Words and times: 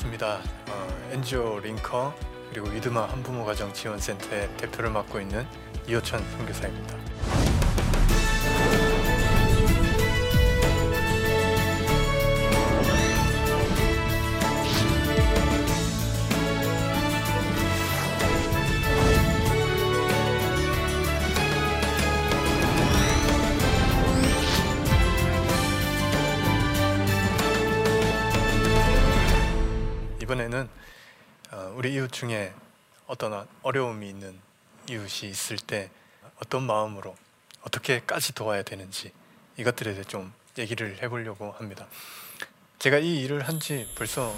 네, 0.00 0.10
반갑습니다. 0.10 0.40
어, 0.70 1.10
NGO 1.12 1.60
링커 1.60 2.14
그리고 2.50 2.68
위드마 2.68 3.06
한부모 3.06 3.44
가정 3.44 3.72
지원센터의 3.72 4.48
대표를 4.56 4.90
맡고 4.90 5.20
있는 5.20 5.46
이호천 5.86 6.22
선교사입니다. 6.30 7.39
우리 31.80 31.94
이웃 31.94 32.12
중에 32.12 32.52
어떤 33.06 33.48
어려움이 33.62 34.06
있는 34.06 34.38
이웃이 34.90 35.30
있을 35.30 35.56
때 35.56 35.88
어떤 36.36 36.62
마음으로 36.64 37.16
어떻게까지 37.62 38.34
도와야 38.34 38.62
되는지 38.62 39.10
이것들에 39.56 39.94
대해 39.94 40.04
좀 40.04 40.30
얘기를 40.58 41.02
해보려고 41.02 41.52
합니다. 41.52 41.86
제가 42.80 42.98
이 42.98 43.22
일을 43.22 43.48
한 43.48 43.58
지 43.58 43.90
벌써 43.96 44.36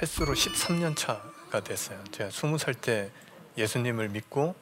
횟수로 0.00 0.32
13년 0.32 0.96
차가 0.96 1.60
됐어요. 1.62 2.02
제가 2.12 2.30
20살 2.30 2.80
때 2.80 3.10
예수님을 3.58 4.08
믿고 4.08 4.54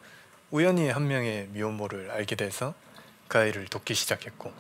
우연히 0.51 0.89
한 0.89 1.07
명의 1.07 1.47
미혼모를 1.53 2.11
알게 2.11 2.35
돼서 2.35 2.75
그 3.29 3.39
아이를 3.39 3.67
돕기 3.69 3.95
시작했고 3.95 4.53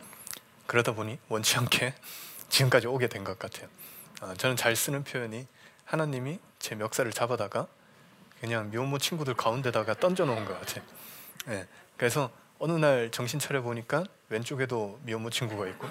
그러다 0.68 0.92
보니 0.92 1.18
원치 1.28 1.56
않게 1.56 1.92
지금까지 2.50 2.86
오게 2.86 3.08
된 3.08 3.24
것 3.24 3.36
같아요. 3.36 3.66
어, 4.20 4.32
저는 4.34 4.54
잘 4.54 4.76
쓰는 4.76 5.02
표현이 5.02 5.48
하나님이 5.88 6.38
제 6.58 6.74
멱살을 6.74 7.12
잡아다가 7.12 7.66
그냥 8.40 8.70
미혼모 8.70 8.98
친구들 8.98 9.34
가운데다가 9.34 9.94
던져 9.94 10.26
놓은 10.26 10.44
것 10.44 10.58
같아요. 10.60 10.84
네, 11.46 11.66
그래서 11.96 12.30
어느 12.58 12.72
날 12.72 13.10
정신 13.10 13.38
차려 13.38 13.62
보니까 13.62 14.04
왼쪽에도 14.28 15.00
미혼모 15.04 15.30
친구가 15.30 15.66
있고 15.68 15.88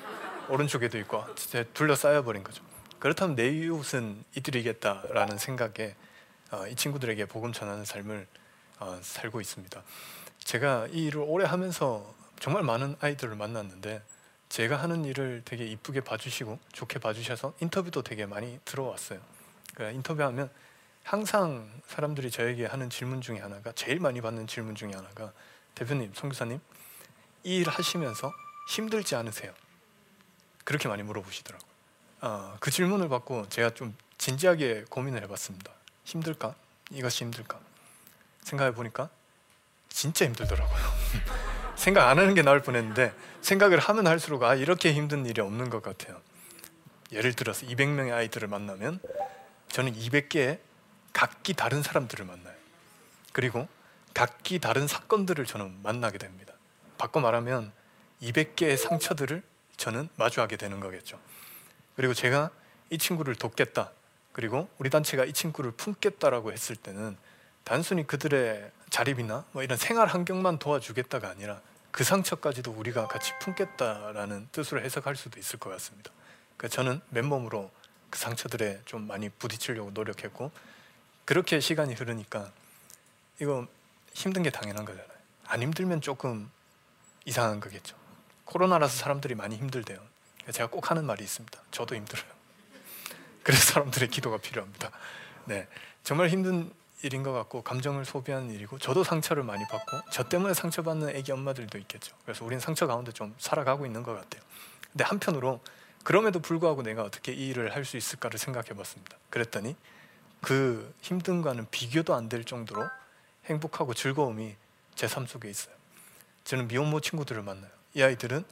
오른쪽에도 0.50 1.00
있고 1.00 1.24
진짜 1.36 1.64
둘러싸여 1.74 2.24
버린 2.24 2.44
거죠. 2.44 2.64
그렇다면 3.00 3.36
내 3.36 3.50
이웃은 3.50 4.24
이들이겠다라는 4.36 5.40
생각에 5.40 5.96
어, 6.52 6.68
이 6.68 6.76
친구들에게 6.76 7.26
복음 7.26 7.52
전하는 7.52 7.84
삶을 7.84 8.28
어, 8.80 9.00
살고 9.02 9.42
있습니다. 9.42 9.84
제가 10.38 10.88
이 10.92 11.06
일을 11.06 11.24
오래 11.26 11.46
하면서 11.46 12.14
정말 12.40 12.62
많은 12.62 12.96
아이들을 13.02 13.36
만났는데 13.36 14.04
제가 14.50 14.78
하는 14.78 15.06
일을 15.06 15.42
되게 15.44 15.66
이쁘게 15.66 16.02
봐주시고 16.02 16.60
좋게 16.72 17.00
봐주셔서 17.00 17.54
인터뷰도 17.62 18.04
되게 18.04 18.28
많이 18.28 18.60
들어왔어요. 18.64 19.37
그러니까 19.78 19.96
인터뷰하면 19.96 20.50
항상 21.04 21.70
사람들이 21.88 22.32
저에게 22.32 22.66
하는 22.66 22.90
질문 22.90 23.22
중에 23.22 23.38
하나가 23.40 23.72
제일 23.74 24.00
많이 24.00 24.22
받는 24.22 24.48
질문 24.48 24.74
중에 24.76 24.92
하나가 24.94 25.32
대표님, 25.76 26.14
선교사님 26.16 26.60
이 27.44 27.60
일 27.60 27.70
하시면서 27.70 28.34
힘들지 28.70 29.16
않으세요? 29.16 29.54
그렇게 30.66 30.88
많이 30.90 31.04
물어보시더라고요. 31.04 31.70
아, 32.22 32.58
그 32.60 32.72
질문을 32.72 33.08
받고 33.08 33.48
제가 33.50 33.70
좀 33.70 33.96
진지하게 34.18 34.86
고민을 34.90 35.22
해봤습니다. 35.24 35.72
힘들까? 36.04 36.56
이것이 36.90 37.24
힘들까? 37.24 37.60
생각해 38.42 38.74
보니까 38.74 39.10
진짜 39.90 40.26
힘들더라고요. 40.26 40.78
생각 41.78 42.10
안 42.10 42.18
하는 42.18 42.34
게 42.34 42.42
나을 42.42 42.64
뻔했는데 42.64 43.14
생각을 43.42 43.78
하면 43.80 44.08
할수록 44.08 44.44
아 44.44 44.56
이렇게 44.56 44.92
힘든 44.92 45.26
일이 45.28 45.40
없는 45.40 45.70
것 45.70 45.84
같아요. 45.84 46.20
예를 47.12 47.34
들어서 47.34 47.66
200명의 47.68 48.12
아이들을 48.12 48.48
만나면 48.48 49.00
저는 49.70 49.94
200개의 49.94 50.60
각기 51.14 51.54
다른 51.54 51.84
사람들을 51.84 52.26
만나요. 52.26 52.56
그리고 53.34 53.68
각기 54.14 54.60
다른 54.60 54.88
사건들을 54.88 55.46
저는 55.46 55.82
만나게 55.84 56.18
됩니다. 56.18 56.54
바꿔 56.98 57.20
말하면 57.20 57.72
200개의 58.22 58.78
상처들을 58.78 59.44
저는 59.78 60.10
마주하게 60.16 60.58
되는 60.58 60.80
거겠죠. 60.80 61.20
그리고 61.96 62.14
제가 62.14 62.50
이 62.90 62.98
친구를 62.98 63.36
돕겠다. 63.36 63.92
그리고 64.32 64.70
우리 64.78 64.90
단체가 64.90 65.26
이 65.26 65.34
친구를 65.34 65.72
품겠다라고 65.72 66.52
했을 66.52 66.76
때는 66.76 67.18
단순히 67.64 68.06
그들의 68.06 68.72
자립이나 68.90 69.46
뭐 69.52 69.64
이런 69.64 69.78
생활 69.78 70.08
환경만 70.08 70.60
도와주겠다가 70.60 71.30
아니라 71.30 71.62
그 71.92 72.04
상처까지도 72.04 72.72
우리가 72.72 73.08
같이 73.08 73.34
품겠다라는 73.40 74.50
뜻으로 74.52 74.82
해석할 74.82 75.16
수도 75.16 75.40
있을 75.40 75.58
것 75.60 75.70
같습니다. 75.72 76.12
그러니까 76.56 76.76
저는 76.76 77.02
맨몸으로 77.10 77.72
그 78.10 78.20
상처들에 78.20 78.82
좀 78.86 79.08
많이 79.08 79.30
부딪히려고 79.30 79.92
노력했고 79.92 80.52
그렇게 81.26 81.60
시간이 81.60 81.94
흐르니까 81.94 82.52
이거 83.42 83.68
힘든 84.14 84.44
게 84.44 84.50
당연한 84.50 84.86
거잖아요. 84.86 85.08
안 85.46 85.62
힘들면 85.62 86.02
조금 86.02 86.50
이상한 87.26 87.60
거겠죠. 87.60 87.96
코로나라서 88.46 88.98
사람들이 88.98 89.36
많이 89.36 89.58
힘들대요. 89.58 90.00
제가 90.52 90.70
꼭 90.70 90.90
하는 90.90 91.06
말이 91.06 91.24
있습니다. 91.24 91.62
저도 91.72 91.96
힘들어요. 91.96 92.26
그래서 93.44 93.74
사람들의 93.74 94.10
기도가 94.10 94.38
필요합니다. 94.38 94.92
네, 95.46 95.68
정말 96.04 96.30
힘든 96.30 96.72
일인 97.04 97.22
것 97.22 97.32
같고 97.32 97.62
감정을 97.62 98.06
소비하는 98.06 98.50
일이고 98.50 98.80
저도 98.80 99.04
상처를 99.04 99.44
많이 99.44 99.64
받고 99.68 100.10
저 100.12 100.28
때문에 100.28 100.54
상처받는 100.54 101.16
애기 101.16 101.32
엄마들도 101.32 101.78
있겠죠. 101.80 102.16
그래서 102.24 102.44
우리는 102.44 102.60
상처 102.60 102.88
가운데 102.88 103.12
좀 103.12 103.36
살아가고 103.38 103.86
있는 103.86 104.02
것 104.02 104.14
같아요. 104.14 104.42
근데 104.92 105.04
한편으로 105.04 105.60
그럼에도 106.08 106.40
불구하고 106.40 106.84
내가 106.84 107.04
어떻게 107.04 107.34
이 107.34 107.50
일을 107.50 107.76
할 107.76 107.84
수 107.84 107.98
있을까를 107.98 108.40
생각해 108.40 108.70
봤습니다. 108.70 109.18
그랬더니 109.30 109.76
그 110.40 110.94
힘듦과는 111.02 111.70
비교도 111.70 112.16
안 112.16 112.30
될 112.30 112.46
정도로 112.46 112.82
행복하고 113.44 113.94
즐거움이 113.94 114.56
제 114.96 115.08
삶 115.08 115.28
속에 115.28 115.50
있어요. 115.50 115.76
저는 116.46 116.70
미혼모 116.70 117.02
친구들을 117.02 117.42
만나요. 117.44 117.70
이 117.94 118.02
아이들은 118.02 118.46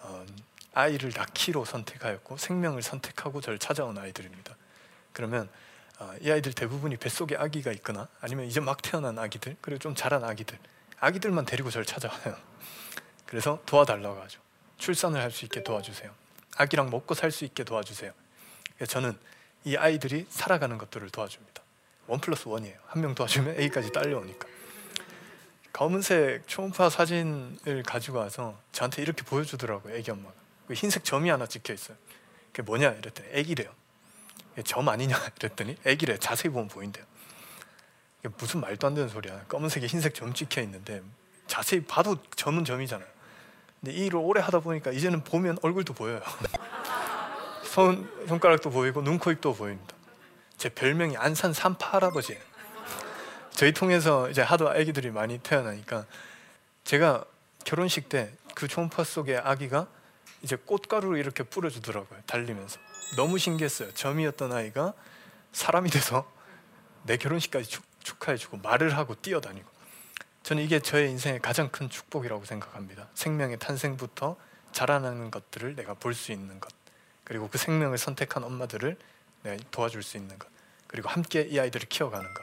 어, 0.00 0.24
아이를 0.72 1.12
낳기로 1.14 1.66
선택하였고 1.66 2.38
생명을 2.38 2.80
선택하고 2.80 3.42
저를 3.42 3.58
찾아온 3.58 3.98
아이들입니다. 3.98 4.56
그러면 5.12 5.50
어, 5.98 6.14
이 6.22 6.30
아이들 6.30 6.54
대부분이 6.54 6.96
뱃속에 6.96 7.36
아기가 7.36 7.70
있거나 7.72 8.08
아니면 8.22 8.46
이제 8.46 8.60
막 8.60 8.80
태어난 8.80 9.18
아기들 9.18 9.58
그리고 9.60 9.78
좀 9.78 9.94
자란 9.94 10.24
아기들 10.24 10.58
아기들만 11.00 11.44
데리고 11.44 11.70
저를 11.70 11.84
찾아와요. 11.84 12.34
그래서 13.26 13.60
도와달라고 13.66 14.22
하죠. 14.22 14.40
출산을 14.78 15.20
할 15.20 15.30
수 15.30 15.44
있게 15.44 15.62
도와주세요. 15.62 16.17
아기랑 16.58 16.90
먹고 16.90 17.14
살 17.14 17.30
수 17.30 17.44
있게 17.44 17.64
도와주세요. 17.64 18.12
저는 18.88 19.16
이 19.64 19.76
아이들이 19.76 20.26
살아가는 20.28 20.76
것들을 20.76 21.08
도와줍니다. 21.10 21.62
원 22.08 22.20
플러스 22.20 22.48
원이에요. 22.48 22.76
한 22.86 23.00
명 23.02 23.14
도와주면 23.14 23.58
A까지 23.60 23.92
딸려오니까. 23.92 24.46
검은색 25.72 26.48
초음파 26.48 26.90
사진을 26.90 27.82
가지고 27.86 28.18
와서 28.18 28.58
저한테 28.72 29.02
이렇게 29.02 29.22
보여주더라고요. 29.22 29.94
애기 29.94 30.10
엄마가. 30.10 30.34
그 30.66 30.74
흰색 30.74 31.04
점이 31.04 31.28
하나 31.30 31.46
찍혀 31.46 31.72
있어요. 31.72 31.96
그게 32.52 32.62
뭐냐 32.62 32.90
이랬더니 32.90 33.28
애기래요. 33.32 33.72
점 34.64 34.88
아니냐 34.88 35.16
이랬더니 35.38 35.76
애기래. 35.84 36.18
자세히 36.18 36.50
보면 36.52 36.68
보인대요. 36.68 37.04
무슨 38.38 38.60
말도 38.60 38.86
안 38.86 38.94
되는 38.94 39.08
소리야. 39.08 39.44
검은색에 39.46 39.86
흰색 39.86 40.14
점 40.14 40.34
찍혀 40.34 40.60
있는데 40.62 41.02
자세히 41.46 41.84
봐도 41.84 42.16
점은 42.34 42.64
점이잖아요. 42.64 43.08
근데 43.80 43.92
이 43.92 44.06
일을 44.06 44.16
오래 44.16 44.40
하다 44.40 44.60
보니까 44.60 44.90
이제는 44.90 45.24
보면 45.24 45.58
얼굴도 45.62 45.94
보여요. 45.94 46.20
손 47.64 48.10
손가락도 48.26 48.70
보이고 48.70 49.02
눈, 49.02 49.18
코, 49.18 49.30
입도 49.30 49.54
보입니다. 49.54 49.94
제 50.56 50.68
별명이 50.68 51.16
안산 51.16 51.52
산파 51.52 51.92
할아버지예요. 51.94 52.40
저희 53.50 53.72
통해서 53.72 54.28
이제 54.30 54.42
하도 54.42 54.68
아기들이 54.68 55.10
많이 55.10 55.38
태어나니까 55.38 56.06
제가 56.84 57.24
결혼식 57.64 58.08
때그 58.08 58.66
초음파 58.68 59.04
속의 59.04 59.38
아기가 59.38 59.86
이제 60.42 60.56
꽃가루를 60.56 61.18
이렇게 61.18 61.42
뿌려주더라고요. 61.42 62.20
달리면서 62.26 62.78
너무 63.16 63.38
신기했어요. 63.38 63.92
점이었던 63.94 64.52
아이가 64.52 64.94
사람이 65.52 65.90
돼서 65.90 66.30
내 67.04 67.16
결혼식까지 67.16 67.68
축, 67.68 67.84
축하해주고 68.02 68.58
말을 68.58 68.96
하고 68.96 69.14
뛰어다니고 69.14 69.68
저는 70.48 70.62
이게 70.62 70.80
저의 70.80 71.10
인생의 71.10 71.40
가장 71.40 71.68
큰 71.68 71.90
축복이라고 71.90 72.46
생각합니다. 72.46 73.06
생명의 73.12 73.58
탄생부터 73.58 74.38
자라나는 74.72 75.30
것들을 75.30 75.76
내가 75.76 75.92
볼 75.92 76.14
수 76.14 76.32
있는 76.32 76.58
것, 76.58 76.72
그리고 77.22 77.50
그 77.50 77.58
생명을 77.58 77.98
선택한 77.98 78.42
엄마들을 78.44 78.96
내가 79.42 79.62
도와줄 79.70 80.02
수 80.02 80.16
있는 80.16 80.38
것, 80.38 80.48
그리고 80.86 81.10
함께 81.10 81.42
이 81.42 81.58
아이들을 81.58 81.86
키워가는 81.90 82.32
것. 82.32 82.42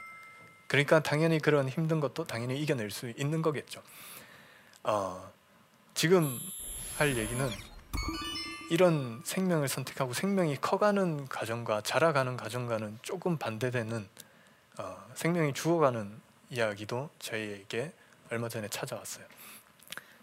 그러니까 0.68 1.02
당연히 1.02 1.40
그런 1.40 1.68
힘든 1.68 2.00
것도 2.00 2.28
당연히 2.28 2.62
이겨낼 2.62 2.92
수 2.92 3.12
있는 3.18 3.42
거겠죠. 3.42 3.81
어, 4.84 5.31
지금 5.96 6.40
할 7.00 7.18
얘기는 7.18 7.50
이런 8.69 9.24
생명을 9.25 9.68
선택하고 9.68 10.13
생명이 10.13 10.57
커가는 10.57 11.28
과정과 11.28 11.81
자라가는 11.81 12.38
과정과는 12.38 13.00
조금 13.02 13.40
반대되는 13.40 14.07
어, 14.78 15.07
생명이 15.16 15.56
죽어가는 15.56 16.24
이야기도 16.50 17.09
저희에게 17.19 17.92
얼마 18.31 18.50
전에 18.50 18.68
찾아왔어요. 18.68 19.25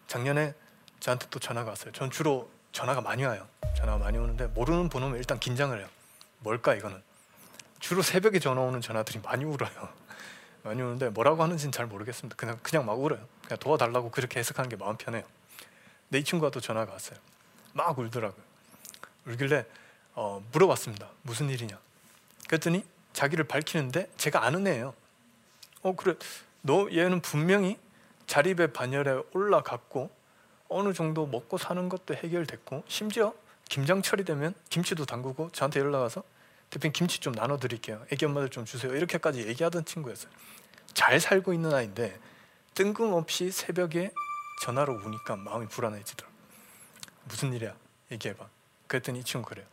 작년에 0.07 0.55
저한테 1.01 1.27
또 1.31 1.39
전화가 1.39 1.71
왔어요. 1.71 1.93
전 1.93 2.11
주로 2.11 2.51
전화가 2.73 3.01
많이 3.01 3.25
와요. 3.25 3.49
전화가 3.77 3.99
많이 3.99 4.19
오는데 4.19 4.47
모르는 4.49 4.89
번호면 4.89 5.19
일단 5.19 5.39
긴장을 5.41 5.77
해요. 5.77 5.89
뭘까 6.41 6.75
이거는? 6.75 7.03
주로 7.81 8.03
새벽에 8.03 8.39
전화 8.39 8.63
오는 8.63 8.81
전화들이 8.81 9.21
많이 9.21 9.45
울어요. 9.45 9.89
많이 10.63 10.81
우는데 10.81 11.09
뭐라고 11.11 11.43
하는지는 11.43 11.73
잘 11.73 11.87
모르겠습니다. 11.87 12.37
그냥 12.37 12.59
그냥 12.63 12.87
막 12.87 12.93
울어요. 13.01 13.27
그냥 13.45 13.59
도와달라고 13.59 14.11
그렇게 14.11 14.39
해석하는 14.39 14.69
게 14.69 14.77
마음 14.77 14.97
편해요. 14.97 15.25
근데 16.09 16.21
이 16.21 16.25
친구가 16.25 16.51
또 16.51 16.61
전화가 16.61 16.93
왔어요. 16.93 17.19
막 17.73 17.99
울더라고요. 17.99 18.43
울길래 19.27 19.67
어, 20.15 20.45
물어봤습니다. 20.53 21.09
무슨 21.23 21.49
일이냐? 21.49 21.79
그랬더니 22.47 22.85
자기를 23.13 23.45
밝히는데 23.45 24.11
제가 24.17 24.45
아는 24.45 24.67
애예요. 24.67 24.95
어 25.83 25.95
그래 25.97 26.15
너 26.63 26.89
얘는 26.91 27.21
분명히 27.21 27.79
자립의 28.27 28.73
반열에 28.73 29.23
올라갔고 29.33 30.11
어느 30.69 30.93
정도 30.93 31.27
먹고 31.27 31.59
사는 31.59 31.89
것도 31.89 32.15
해결됐고 32.15 32.85
심지어 32.89 33.35
김장철이 33.69 34.25
되면 34.25 34.55
김치도 34.71 35.07
담그고 35.07 35.51
저한테 35.53 35.81
연락 35.81 36.01
와서 36.01 36.23
대표님 36.71 36.93
김치 36.93 37.21
좀 37.21 37.35
나눠드릴게요. 37.35 38.05
애기 38.11 38.25
엄마들 38.25 38.49
좀 38.49 38.65
주세요. 38.65 38.95
이렇게까지 38.95 39.47
얘기하던 39.47 39.85
친구였어요. 39.85 40.33
잘 40.95 41.21
살고 41.21 41.53
있는 41.53 41.75
아이인데 41.75 42.19
뜬금없이 42.75 43.51
새벽에 43.51 44.13
전화로 44.63 44.95
우니까 44.95 45.37
마음이 45.37 45.67
불안해지더라고. 45.69 46.35
무슨 47.25 47.53
일이야? 47.53 47.75
얘기해봐. 48.11 48.47
그랬더니 48.87 49.21
이 49.21 49.25
친구 49.25 49.49
그래요. 49.49 49.67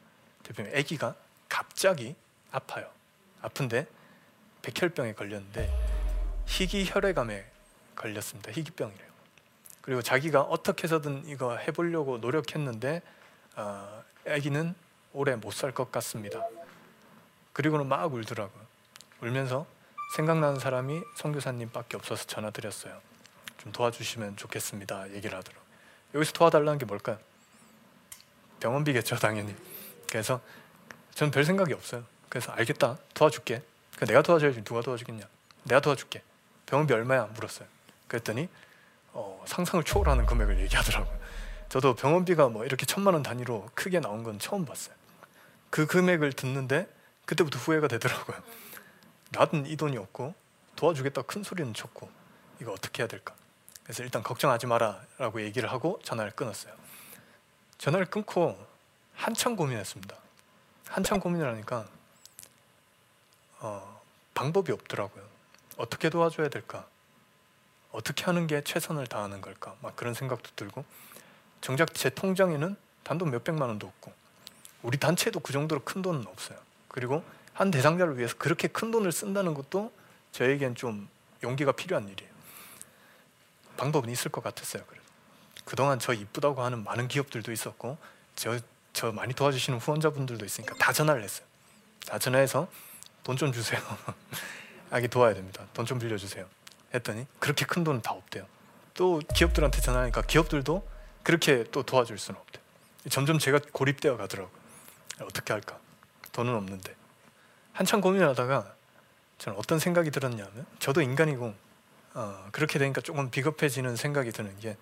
대표님, 0.44 0.76
아기가 0.76 1.16
갑자기 1.48 2.16
아파요. 2.52 2.90
아픈데 3.42 3.88
백혈병에 4.62 5.14
걸렸는데 5.14 5.99
희귀 6.50 6.86
혈액암에 6.90 7.46
걸렸습니다. 7.96 8.52
희귀병이래요. 8.52 9.10
그리고 9.82 10.02
자기가 10.02 10.42
어떻게 10.42 10.84
해서든 10.84 11.24
이거 11.28 11.56
해보려고 11.56 12.18
노력했는데 12.18 13.02
어, 13.56 14.04
아기는 14.28 14.76
오래 15.14 15.36
못 15.36 15.54
살 15.54 15.72
것 15.72 15.92
같습니다. 15.92 16.46
그리고는 17.54 17.88
막 17.88 18.14
울더라고요. 18.14 18.66
울면서 19.22 19.66
생각나는 20.16 20.60
사람이 20.60 21.02
선교사님밖에 21.16 21.98
없어서 21.98 22.26
전화 22.26 22.50
드렸어요. 22.52 23.00
좀 23.58 23.72
도와주시면 23.72 24.38
좋겠습니다. 24.38 25.12
얘기를 25.14 25.38
하더라고요. 25.38 25.66
여기서 26.16 26.32
도와달라는 26.34 26.78
게 26.80 26.86
뭘까요? 26.86 27.20
병원비겠죠, 28.60 29.18
당연히. 29.18 29.56
그래서 30.10 30.42
저는 31.14 31.32
별 31.32 31.44
생각이 31.44 31.74
없어요. 31.74 32.04
그래서 32.28 32.52
알겠다, 32.54 32.98
도와줄게. 33.14 33.62
그 33.98 34.06
내가 34.06 34.22
도와줘야지 34.22 34.64
누가 34.64 34.82
도와주겠냐? 34.82 35.26
내가 35.64 35.82
도와줄게. 35.82 36.24
병원비 36.70 36.94
얼마야? 36.94 37.26
물었어요. 37.34 37.68
그랬더니 38.08 38.48
어, 39.12 39.44
상상을 39.48 39.84
초월하는 39.84 40.28
금액을 40.28 40.60
얘기하더라고요. 40.60 41.18
저도 41.68 41.96
병원비가 41.96 42.50
뭐 42.50 42.64
이렇게 42.64 42.86
천만 42.86 43.16
원 43.16 43.24
단위로 43.24 43.70
크게 43.74 44.00
나온 44.00 44.24
건 44.24 44.38
처음 44.38 44.66
봤어요. 44.66 44.96
그 45.72 45.88
금액을 45.88 46.34
듣는데 46.34 46.88
그때부터 47.26 47.58
후회가 47.60 47.88
되더라고요. 47.88 48.38
나는 49.32 49.66
이 49.66 49.76
돈이 49.76 49.98
없고 49.98 50.34
도와주겠다 50.76 51.24
큰 51.24 51.44
소리는 51.44 51.74
쳤고 51.74 52.10
이거 52.62 52.72
어떻게 52.72 53.02
해야 53.02 53.08
될까? 53.08 53.34
그래서 53.84 54.04
일단 54.04 54.22
걱정하지 54.22 54.68
마라라고 54.68 55.42
얘기를 55.42 55.72
하고 55.72 56.00
전화를 56.04 56.32
끊었어요. 56.32 56.74
전화를 57.80 58.06
끊고 58.06 58.58
한참 59.16 59.56
고민했습니다. 59.56 60.16
한참 60.88 61.20
고민을 61.20 61.48
하니까 61.48 61.88
어, 63.60 64.02
방법이 64.36 64.72
없더라고요. 64.72 65.29
어떻게 65.80 66.10
도와줘야 66.10 66.50
될까? 66.50 66.86
어떻게 67.92 68.26
하는 68.26 68.48
게 68.48 68.62
최선을 68.62 69.08
다하는 69.08 69.40
걸까? 69.42 69.76
막 69.82 69.96
그런 69.96 70.14
생각도 70.14 70.52
들고 70.56 70.84
정작 71.62 71.94
제 71.94 72.10
통장에는 72.10 72.76
단돈 73.04 73.32
몇백만 73.32 73.70
원도 73.70 73.88
없고 73.88 74.14
우리 74.84 74.98
단체도 74.98 75.40
그 75.40 75.54
정도로 75.54 75.82
큰 75.84 76.02
돈은 76.02 76.28
없어요. 76.28 76.60
그리고 76.90 77.24
한 77.54 77.72
대상자를 77.72 78.18
위해서 78.18 78.36
그렇게 78.38 78.68
큰 78.68 78.92
돈을 78.92 79.12
쓴다는 79.12 79.54
것도 79.54 79.92
저에겐 80.34 80.76
좀 80.76 81.10
용기가 81.44 81.72
필요한 81.72 82.08
일이에요. 82.10 82.30
방법은 83.78 84.10
있을 84.10 84.30
것 84.32 84.44
같았어요. 84.44 84.84
그래도 84.86 85.06
그동안 85.64 85.98
저 86.00 86.14
이쁘다고 86.14 86.62
하는 86.62 86.84
많은 86.84 87.08
기업들도 87.08 87.52
있었고 87.52 87.98
저, 88.36 88.60
저 88.92 89.12
많이 89.14 89.34
도와주시는 89.34 89.80
후원자분들도 89.80 90.44
있으니까 90.46 90.76
다 90.76 90.92
전화를 90.92 91.24
했어요. 91.24 91.46
다 92.06 92.20
전화해서 92.20 92.68
돈 93.24 93.38
좀 93.38 93.52
주세요. 93.54 93.80
아기 94.92 95.08
도와야 95.08 95.34
됩니다. 95.34 95.66
돈 95.74 95.86
좀 95.86 96.00
빌려주세요. 96.00 96.46
했더니 96.94 97.26
그렇게 97.40 97.66
큰 97.66 97.84
돈은 97.84 98.02
다 98.02 98.12
없대요. 98.14 98.46
또 98.94 99.20
기업들한테 99.36 99.82
전화하니까 99.82 100.24
기업들도 100.24 100.88
그렇게 101.24 101.64
또 101.72 101.84
도와줄 101.84 102.18
수는 102.18 102.40
없대요. 102.40 102.64
점점 103.10 103.40
제가 103.40 103.60
고립되어 103.72 104.18
가더라고요. 104.18 104.52
어떻게 105.22 105.54
할까? 105.54 105.78
돈은 106.32 106.54
없는데 106.56 106.96
한참 107.74 108.02
고민하다가 108.02 108.74
저는 109.38 109.58
어떤 109.58 109.80
생각이 109.80 110.12
들었냐면 110.12 110.66
저도 110.80 111.02
인간이고 111.02 111.54
어, 112.16 112.48
그렇게 112.52 112.80
되니까 112.80 113.02
조금 113.02 113.30
비겁해지는 113.30 113.96
생각이 113.96 114.32
드는 114.32 114.60
게 114.60 114.76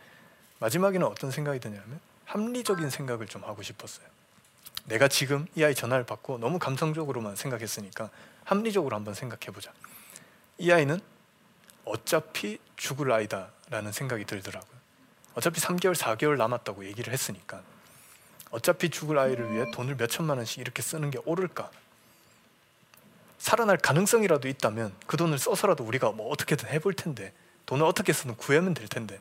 마지막에는 0.60 1.06
어떤 1.06 1.30
생각이 1.30 1.60
드냐면 1.60 2.00
합리적인 2.26 2.90
생각을 2.90 3.28
좀 3.28 3.44
하고 3.44 3.62
싶었어요. 3.62 4.08
내가 4.86 5.08
지금 5.08 5.46
이 5.56 5.64
아이 5.64 5.76
전화를 5.76 6.06
받고 6.06 6.38
너무 6.40 6.60
감성적으로만 6.60 7.36
생각했으니까 7.36 8.10
합리적으로 8.46 8.96
한번 8.96 9.14
생각해 9.14 9.52
보자. 9.54 9.72
이 10.58 10.72
아이는 10.72 11.00
어차피 11.86 12.60
죽을 12.76 13.12
아이다 13.12 13.52
라는 13.70 13.92
생각이 13.92 14.26
들더라고요. 14.26 14.78
어차피 15.36 15.62
3개월, 15.62 15.96
4개월 15.96 16.38
남았다고 16.38 16.86
얘기를 16.86 17.14
했으니까 17.14 17.62
어차피 18.50 18.90
죽을 18.90 19.20
아이를 19.20 19.54
위해 19.54 19.70
돈을 19.72 19.98
몇 19.98 20.08
천만 20.08 20.38
원씩 20.38 20.60
이렇게 20.60 20.82
쓰는 20.82 21.12
게 21.12 21.20
옳을까? 21.26 21.70
살아날 23.38 23.78
가능성이라도 23.78 24.48
있다면 24.48 24.96
그 25.06 25.16
돈을 25.16 25.38
써서라도 25.38 25.84
우리가 25.84 26.12
뭐 26.12 26.32
어떻게든 26.32 26.70
해볼 26.70 26.94
텐데 26.94 27.34
돈을 27.66 27.86
어떻게 27.86 28.14
쓰든 28.14 28.36
구하면 28.36 28.74
될 28.74 28.88
텐데 28.88 29.20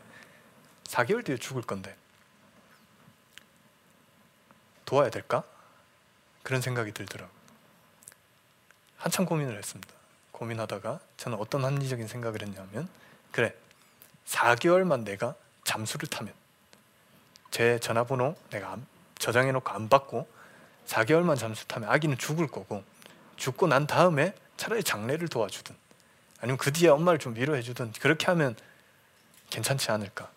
4개월 0.85 1.25
뒤에 1.25 1.37
죽을 1.37 1.63
건데 1.63 1.95
도와야 4.85 5.11
될까? 5.11 5.43
그런 6.43 6.63
생각이 6.63 6.93
들더라고요. 6.93 7.37
한참 8.97 9.27
고민을 9.27 9.59
했습니다. 9.59 9.93
고민하다가 10.37 11.01
저는 11.17 11.39
어떤 11.39 11.65
합리적인 11.65 12.07
생각을 12.07 12.43
했냐면 12.43 12.89
그래 13.33 13.55
4개월만 14.27 15.05
내가 15.05 15.35
잠수를 15.65 16.09
타면 16.09 16.33
제 17.51 17.79
전화번호 17.79 18.37
내가 18.51 18.77
저장해놓고 19.19 19.71
안 19.71 19.89
받고 19.89 20.29
4개월만 20.87 21.39
잠수 21.39 21.67
타면 21.67 21.89
아기는 21.89 22.19
죽을 22.19 22.47
거고 22.47 22.85
죽고 23.37 23.67
난 23.67 23.87
다음에 23.87 24.35
차라리 24.57 24.83
장례를 24.83 25.29
도와주든 25.29 25.75
아니면 26.41 26.59
그 26.59 26.73
뒤에 26.73 26.89
엄마를 26.89 27.19
좀 27.19 27.35
위로해주든 27.35 27.93
그렇게 27.93 28.27
하면 28.27 28.55
괜찮지 29.51 29.91
않을까. 29.91 30.31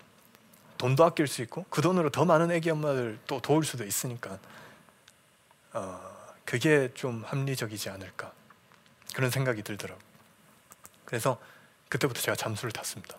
돈도 0.78 1.04
아낄 1.04 1.28
수 1.28 1.42
있고 1.42 1.66
그 1.70 1.82
돈으로 1.82 2.10
더 2.10 2.24
많은 2.24 2.52
애기 2.52 2.70
엄마들 2.70 3.20
또 3.28 3.42
도울 3.42 3.66
수도 3.66 3.84
있으니까 3.84 4.40
어, 5.74 6.00
그게 6.46 6.90
좀 6.94 7.24
합리적이지 7.26 7.90
않을까 7.90 8.32
그런 9.14 9.30
생각이 9.32 9.64
들더라고. 9.64 10.00
그래서 11.06 11.40
그때부터 11.90 12.22
제가 12.22 12.36
잠수를 12.36 12.72
탔습니다. 12.72 13.18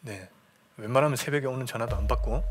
네, 0.00 0.28
웬만하면 0.76 1.16
새벽에 1.16 1.46
오는 1.46 1.66
전화도 1.66 1.96
안 1.96 2.08
받고 2.08 2.44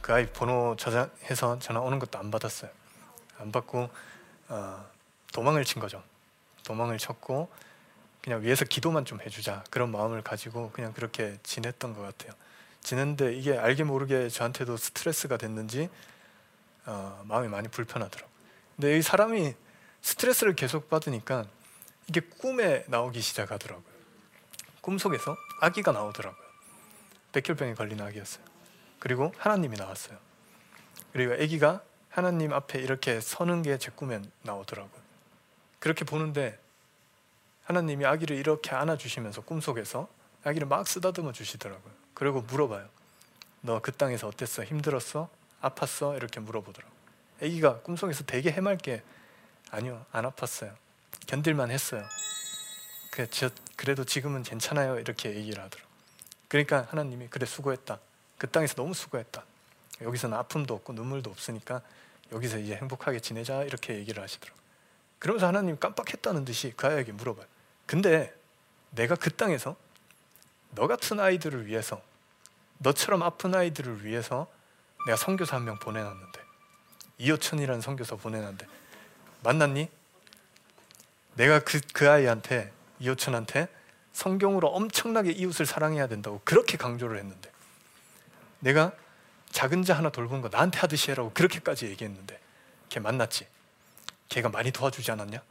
그 0.00 0.12
아이 0.12 0.26
번호 0.26 0.76
저장해서 0.76 1.58
전화 1.60 1.80
오는 1.80 1.98
것도 1.98 2.18
안 2.18 2.30
받았어요. 2.30 2.70
안 3.38 3.52
받고 3.52 3.90
어, 4.48 4.86
도망을 5.32 5.64
친 5.64 5.80
거죠. 5.80 6.02
도망을 6.64 6.98
쳤고 6.98 7.50
그냥 8.22 8.42
위에서 8.42 8.64
기도만 8.64 9.04
좀 9.04 9.20
해주자 9.20 9.64
그런 9.70 9.90
마음을 9.90 10.22
가지고 10.22 10.70
그냥 10.72 10.92
그렇게 10.92 11.38
지냈던 11.42 11.94
것 11.94 12.02
같아요. 12.02 12.32
지냈는데 12.82 13.34
이게 13.34 13.56
알게 13.56 13.84
모르게 13.84 14.28
저한테도 14.28 14.76
스트레스가 14.76 15.36
됐는지 15.36 15.88
어, 16.86 17.22
마음이 17.24 17.48
많이 17.48 17.68
불편하더라고. 17.68 18.30
근데 18.76 18.98
이 18.98 19.02
사람이 19.02 19.54
스트레스를 20.02 20.54
계속 20.54 20.90
받으니까 20.90 21.46
이게 22.08 22.20
꿈에 22.20 22.84
나오기 22.88 23.20
시작하더라고요. 23.20 23.84
꿈 24.80 24.98
속에서 24.98 25.36
아기가 25.60 25.92
나오더라고요. 25.92 26.44
백혈병에 27.32 27.74
걸린 27.74 28.00
아기였어요. 28.00 28.44
그리고 28.98 29.32
하나님이 29.38 29.76
나왔어요. 29.76 30.18
그리고 31.12 31.32
아기가 31.34 31.82
하나님 32.10 32.52
앞에 32.52 32.80
이렇게 32.80 33.20
서는 33.20 33.62
게 33.62 33.76
제 33.78 33.90
꿈에 33.90 34.20
나오더라고요. 34.42 35.02
그렇게 35.78 36.04
보는데 36.04 36.58
하나님이 37.64 38.04
아기를 38.06 38.36
이렇게 38.36 38.70
안아주시면서 38.74 39.42
꿈속에서 39.42 40.08
아기를 40.44 40.66
막 40.68 40.86
쓰다듬어 40.86 41.32
주시더라고요. 41.32 41.92
그리고 42.14 42.42
물어봐요. 42.42 42.88
너 43.62 43.80
그 43.80 43.92
땅에서 43.92 44.28
어땠어? 44.28 44.62
힘들었어? 44.64 45.28
아팠어? 45.62 46.16
이렇게 46.16 46.38
물어보더라고요. 46.40 46.94
아기가 47.42 47.80
꿈속에서 47.80 48.24
되게 48.24 48.52
해맑게 48.52 49.02
아니요 49.70 50.04
안 50.12 50.24
아팠어요. 50.30 50.74
견딜만 51.26 51.70
했어요. 51.70 52.04
그 53.10 53.28
저, 53.30 53.50
그래도 53.76 54.04
지금은 54.04 54.42
괜찮아요. 54.42 54.98
이렇게 54.98 55.34
얘기를 55.34 55.62
하더라고. 55.62 55.88
그러니까 56.48 56.86
하나님이 56.90 57.28
그래 57.28 57.46
수고했다. 57.46 57.98
그 58.38 58.50
땅에서 58.50 58.74
너무 58.74 58.94
수고했다. 58.94 59.44
여기서는 60.02 60.36
아픔도 60.36 60.74
없고 60.74 60.92
눈물도 60.92 61.30
없으니까 61.30 61.80
여기서 62.32 62.58
이제 62.58 62.74
행복하게 62.76 63.20
지내자 63.20 63.62
이렇게 63.62 63.94
얘기를 63.96 64.22
하시더라고. 64.22 64.58
그러면서 65.18 65.46
하나님 65.46 65.78
깜빡했다는 65.78 66.44
듯이 66.44 66.72
그 66.76 66.86
아이에게 66.86 67.12
물어봐요. 67.12 67.46
근데 67.86 68.34
내가 68.90 69.14
그 69.14 69.30
땅에서 69.30 69.76
너 70.70 70.86
같은 70.86 71.20
아이들을 71.20 71.66
위해서 71.66 72.02
너처럼 72.78 73.22
아픈 73.22 73.54
아이들을 73.54 74.04
위해서 74.04 74.48
내가 75.06 75.16
선교사 75.16 75.56
한 75.56 75.64
명 75.64 75.78
보내놨는데 75.78 76.40
이호천이라는 77.18 77.80
선교사 77.80 78.16
보내놨는데 78.16 78.66
만났니? 79.42 79.88
내가 81.34 81.60
그, 81.60 81.80
그 81.92 82.10
아이한테 82.10 82.72
이호천한테 83.00 83.68
성경으로 84.12 84.68
엄청나게 84.68 85.32
이웃을 85.32 85.66
사랑해야 85.66 86.06
된다고 86.06 86.40
그렇게 86.44 86.76
강조를 86.76 87.18
했는데 87.18 87.50
내가 88.60 88.92
작은 89.50 89.82
자 89.82 89.96
하나 89.96 90.10
돌본 90.10 90.40
거 90.40 90.48
나한테 90.48 90.78
하듯이 90.78 91.10
해라고 91.10 91.32
그렇게까지 91.32 91.86
얘기했는데 91.86 92.40
걔 92.88 93.00
만났지? 93.00 93.46
걔가 94.28 94.48
많이 94.48 94.70
도와주지 94.70 95.10
않았냐? 95.12 95.42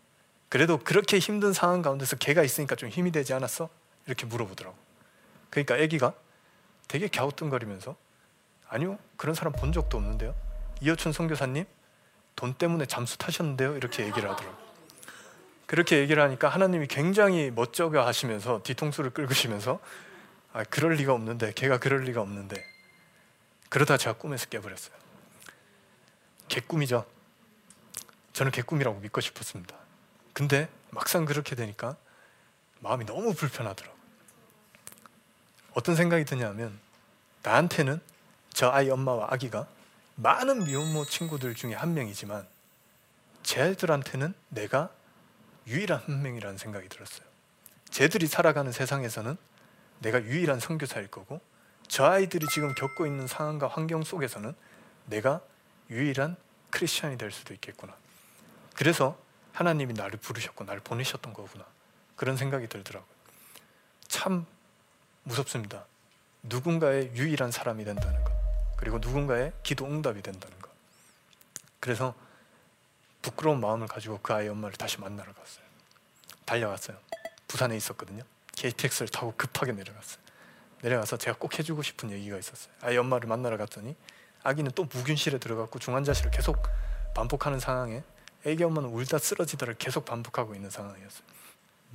그래도 0.50 0.78
그렇게 0.78 1.20
힘든 1.20 1.54
상황 1.54 1.82
가운데서 1.82 2.16
걔가 2.18 2.44
있으니까 2.44 2.76
좀 2.76 2.90
힘이 2.90 3.12
되지 3.12 3.34
않았어? 3.34 3.70
이렇게 4.06 4.26
물어보더라고 4.26 4.76
그러니까 5.50 5.78
애기가 5.78 6.14
되게 6.88 7.08
갸우뚱거리면서 7.08 7.96
아니요 8.68 8.98
그런 9.18 9.36
사람 9.36 9.54
본 9.54 9.72
적도 9.72 9.98
없는데요 9.98 10.36
이호춘 10.82 11.14
선교사님 11.14 11.66
돈 12.36 12.54
때문에 12.54 12.86
잠수 12.86 13.18
타셨는데요 13.18 13.76
이렇게 13.78 14.06
얘기를 14.06 14.30
하더라고 14.30 14.63
그렇게 15.74 15.98
얘기를 15.98 16.22
하니까 16.22 16.50
하나님이 16.50 16.86
굉장히 16.86 17.50
멋쩍어 17.50 18.06
하시면서 18.06 18.62
뒤통수를 18.62 19.10
끌으시면서 19.10 19.80
아 20.54 20.64
그럴 20.66 20.94
리가 20.94 21.14
없는데 21.14 21.52
걔가 21.54 21.80
그럴 21.80 22.02
리가 22.02 22.22
없는데. 22.22 22.64
그러다 23.70 23.98
제가 23.98 24.16
꿈에서 24.20 24.46
깨버렸어요. 24.50 24.94
개꿈이죠. 26.48 27.08
저는 28.34 28.52
개꿈이라고 28.52 29.00
믿고 29.00 29.20
싶었습니다. 29.20 29.76
근데 30.34 30.70
막상 30.92 31.26
그렇게 31.26 31.56
되니까 31.56 31.98
마음이 32.80 33.08
너무 33.08 33.34
불편하더라고요. 33.34 34.00
어떤 35.74 35.96
생각이 35.96 36.24
드냐면 36.26 36.78
나한테는 37.42 38.00
저 38.54 38.70
아이 38.70 38.92
엄마와 38.92 39.30
아기가 39.32 39.66
많은 40.18 40.66
미혼모 40.66 41.06
친구들 41.06 41.56
중에 41.56 41.74
한 41.74 41.96
명이지만 41.96 42.46
쟤들한테는 43.42 44.36
내가 44.50 44.92
유일한 45.68 46.00
한 46.06 46.22
명이라는 46.22 46.58
생각이 46.58 46.90
들었어요. 46.90 47.28
쟤들이 47.90 48.28
살아가는 48.28 48.72
세상에서는 48.72 49.38
내가 50.00 50.22
유일한 50.24 50.60
선교사일 50.60 51.08
거고 51.08 51.40
저 51.88 52.06
아이들이 52.06 52.48
지금 52.48 52.74
겪고 52.74 53.06
있는 53.06 53.28
상황과 53.28 53.68
환경 53.68 54.04
속에서는 54.04 54.54
내가 55.06 55.42
유일한 55.90 56.36
크리스천이 56.72 57.18
될 57.18 57.32
수도 57.32 57.54
있겠구나. 57.54 57.96
그래서 58.76 59.18
하나님이 59.52 59.94
나를 59.94 60.18
부르셨고 60.20 60.64
나를 60.64 60.82
보내셨던 60.82 61.34
거구나. 61.34 61.66
그런 62.16 62.36
생각이 62.38 62.68
들더라고요. 62.68 63.14
참 64.08 64.46
무섭습니다. 65.24 65.86
누군가의 66.44 67.12
유일한 67.16 67.52
사람이 67.52 67.86
된다는 67.86 68.24
것. 68.24 68.34
그리고 68.78 68.98
누군가의 68.98 69.54
기도 69.62 69.86
응답이 69.86 70.22
된다는 70.22 70.60
것. 70.60 70.72
그래서 71.80 72.16
부끄러운 73.24 73.60
마음을 73.60 73.88
가지고 73.88 74.20
그 74.22 74.34
아이 74.34 74.48
엄마를 74.48 74.76
다시 74.76 75.00
만나러 75.00 75.34
갔어요. 75.34 75.66
달려갔어요. 76.46 76.98
부산에 77.48 77.76
있었거든요. 77.76 78.22
KTX를 78.56 79.08
타고 79.08 79.34
급하게 79.36 79.72
내려갔어요. 79.72 80.22
내려가서 80.82 81.18
제가 81.18 81.38
꼭 81.40 81.58
해주고 81.58 81.82
싶은 81.82 82.12
얘기가 82.12 82.38
있었어요. 82.38 82.74
아이 82.82 82.98
엄마를 82.98 83.28
만나러 83.28 83.58
갔더니 83.58 83.96
아기는 84.44 84.72
또 84.76 84.84
무균실에 84.84 85.40
들어갔고 85.40 85.80
중환자실을 85.80 86.32
계속 86.32 86.62
반복하는 87.16 87.60
상황에 87.60 88.04
애기 88.46 88.64
엄마는 88.66 88.90
울다 88.90 89.18
쓰러지다를 89.18 89.76
계속 89.76 90.04
반복하고 90.04 90.54
있는 90.54 90.70
상황이었어요. 90.70 91.24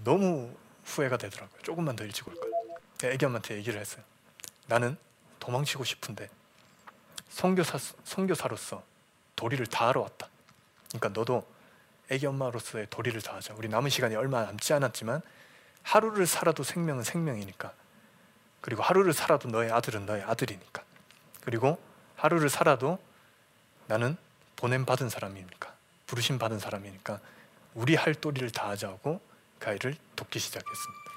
너무 0.02 0.56
후회가 0.84 1.18
되더라고요. 1.18 1.60
조금만 1.62 1.94
더 1.94 2.04
일찍 2.04 2.26
올 2.26 2.34
걸. 2.34 2.50
애기 3.04 3.26
엄마한테 3.26 3.56
얘기를 3.56 3.78
했어요. 3.78 4.02
나는 4.66 4.96
도망치고 5.40 5.84
싶은데 5.84 6.30
선교사 7.28 7.78
선교사로서 8.04 8.82
도리를 9.36 9.66
다하러 9.66 10.00
왔다. 10.00 10.28
그러니까 10.88 11.08
너도 11.08 11.46
애기 12.10 12.26
엄마로서의 12.26 12.86
도리를 12.90 13.20
다하자. 13.20 13.54
우리 13.54 13.68
남은 13.68 13.90
시간이 13.90 14.16
얼마 14.16 14.42
남지 14.44 14.72
않았지만 14.72 15.20
하루를 15.82 16.26
살아도 16.26 16.62
생명은 16.62 17.02
생명이니까. 17.02 17.72
그리고 18.60 18.82
하루를 18.82 19.12
살아도 19.12 19.48
너의 19.48 19.70
아들은 19.70 20.06
너의 20.06 20.22
아들이니까. 20.22 20.82
그리고 21.42 21.78
하루를 22.16 22.48
살아도 22.48 22.98
나는 23.86 24.16
보냄 24.56 24.84
받은 24.84 25.08
사람이니까. 25.08 25.72
부르심 26.06 26.38
받은 26.38 26.58
사람이니까 26.58 27.20
우리 27.74 27.94
할 27.94 28.14
도리를 28.14 28.50
다하자고 28.50 29.20
그 29.58 29.68
아이를 29.68 29.94
돕기 30.16 30.38
시작했습니다. 30.38 31.12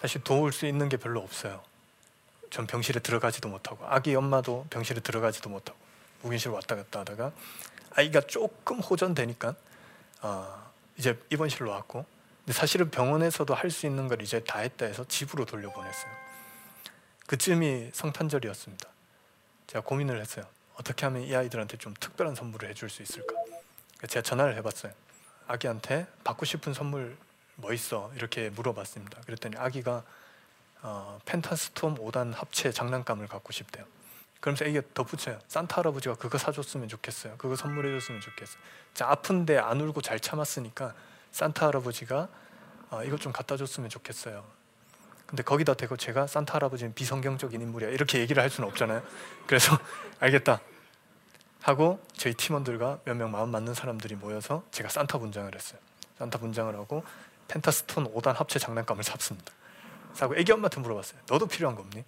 사실 0.00 0.24
도울 0.24 0.52
수 0.52 0.66
있는 0.66 0.88
게 0.88 0.96
별로 0.96 1.20
없어요. 1.20 1.62
전 2.50 2.66
병실에 2.66 3.00
들어가지도 3.00 3.48
못하고 3.48 3.86
아기 3.86 4.14
엄마도 4.14 4.66
병실에 4.70 5.00
들어가지도 5.00 5.50
못하고 5.50 5.78
무균실 6.22 6.50
왔다 6.50 6.74
갔다 6.76 7.00
하다가 7.00 7.32
아이가 7.96 8.20
조금 8.20 8.80
호전되니까 8.80 9.54
어, 10.22 10.72
이제 10.96 11.18
입원실로 11.30 11.70
왔고 11.70 12.04
근데 12.44 12.52
사실은 12.52 12.90
병원에서도 12.90 13.52
할 13.54 13.70
수 13.70 13.86
있는 13.86 14.06
걸 14.06 14.22
이제 14.22 14.40
다 14.44 14.60
했다 14.60 14.86
해서 14.86 15.04
집으로 15.08 15.44
돌려보냈어요. 15.44 16.12
그쯤이 17.26 17.90
성탄절이었습니다. 17.92 18.88
제가 19.66 19.84
고민을 19.84 20.20
했어요. 20.20 20.46
어떻게 20.76 21.06
하면 21.06 21.22
이 21.22 21.34
아이들한테 21.34 21.76
좀 21.78 21.92
특별한 21.98 22.34
선물을 22.36 22.68
해줄 22.68 22.88
수 22.88 23.02
있을까? 23.02 23.34
제가 24.06 24.22
전화를 24.22 24.54
해봤어요. 24.56 24.92
아기한테 25.48 26.06
받고 26.22 26.44
싶은 26.44 26.72
선물 26.74 27.16
뭐 27.56 27.72
있어? 27.72 28.12
이렇게 28.14 28.50
물어봤습니다. 28.50 29.22
그랬더니 29.22 29.56
아기가 29.56 30.04
어, 30.82 31.18
펜타스톰 31.24 31.96
5단 31.96 32.32
합체 32.34 32.70
장난감을 32.70 33.26
갖고 33.26 33.52
싶대요. 33.52 33.84
그러면서 34.46 34.64
애기가 34.64 34.86
덧붙여요. 34.94 35.40
산타 35.48 35.78
할아버지가 35.78 36.14
그거 36.14 36.38
사줬으면 36.38 36.86
좋겠어요. 36.86 37.34
그거 37.36 37.56
선물해줬으면 37.56 38.20
좋겠어요. 38.20 38.58
자, 38.94 39.08
아픈데 39.10 39.58
안 39.58 39.80
울고 39.80 40.02
잘 40.02 40.20
참았으니까 40.20 40.94
산타 41.32 41.66
할아버지가 41.66 42.28
어, 42.90 43.02
이것 43.02 43.20
좀 43.20 43.32
갖다 43.32 43.56
줬으면 43.56 43.90
좋겠어요. 43.90 44.44
근데 45.26 45.42
거기다 45.42 45.74
대고 45.74 45.96
제가 45.96 46.28
산타 46.28 46.54
할아버지는 46.54 46.94
비성경적인 46.94 47.60
인물이야 47.60 47.88
이렇게 47.90 48.20
얘기를 48.20 48.40
할 48.40 48.48
수는 48.48 48.68
없잖아요. 48.68 49.02
그래서 49.48 49.76
알겠다 50.20 50.60
하고 51.62 51.98
저희 52.12 52.32
팀원들과 52.34 53.00
몇 53.04 53.16
명 53.16 53.32
마음 53.32 53.48
맞는 53.50 53.74
사람들이 53.74 54.14
모여서 54.14 54.62
제가 54.70 54.88
산타 54.88 55.18
분장을 55.18 55.52
했어요. 55.52 55.80
산타 56.18 56.38
분장을 56.38 56.72
하고 56.76 57.02
펜타스톤 57.48 58.14
5단 58.14 58.34
합체 58.34 58.60
장난감을 58.60 59.02
샀습니다. 59.10 59.52
사고 60.14 60.36
애기 60.36 60.52
엄마한테 60.52 60.80
물어봤어요. 60.82 61.18
너도 61.28 61.48
필요한 61.48 61.74
거 61.74 61.82
없니? 61.82 62.04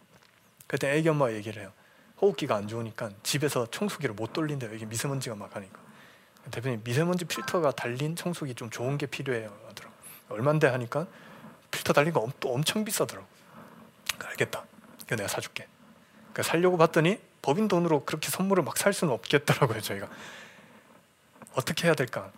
그때 0.69 0.93
애기 0.97 1.09
엄마가 1.09 1.33
얘기를 1.33 1.61
해요. 1.61 1.73
호흡기가 2.21 2.57
안 2.57 2.67
좋으니까 2.69 3.11
집에서 3.23 3.67
청소기를 3.71 4.15
못 4.15 4.33
돌린대요. 4.33 4.75
이게 4.75 4.87
미세먼지가 4.87 5.35
막 5.37 5.55
하니까. 5.55 5.79
대표님 6.51 6.81
미세먼지 6.85 7.25
필터가 7.27 7.73
달린 7.73 8.17
청소기 8.17 8.55
좀 8.55 8.71
좋은 8.71 8.97
게 8.99 9.07
필요해요. 9.07 9.55
하더라고. 9.69 9.95
얼마인데 10.31 10.67
하니까 10.69 11.07
필터 11.71 11.93
달린 11.93 12.13
거 12.13 12.27
또 12.41 12.53
엄청 12.55 12.85
비싸더라고. 12.85 13.27
알겠다. 14.25 14.65
이거 15.03 15.17
내가 15.17 15.29
사줄게. 15.29 15.67
그러니까 16.33 16.43
살려고 16.43 16.77
봤더니 16.77 17.21
법인 17.43 17.69
돈으로 17.69 18.05
그렇게 18.05 18.29
선물을 18.31 18.63
막 18.65 18.77
살 18.79 18.93
수는 18.93 19.13
없겠더라고요. 19.15 19.81
저희가 19.81 20.09
어떻게 21.55 21.87
해야 21.87 21.95
될까? 21.95 22.31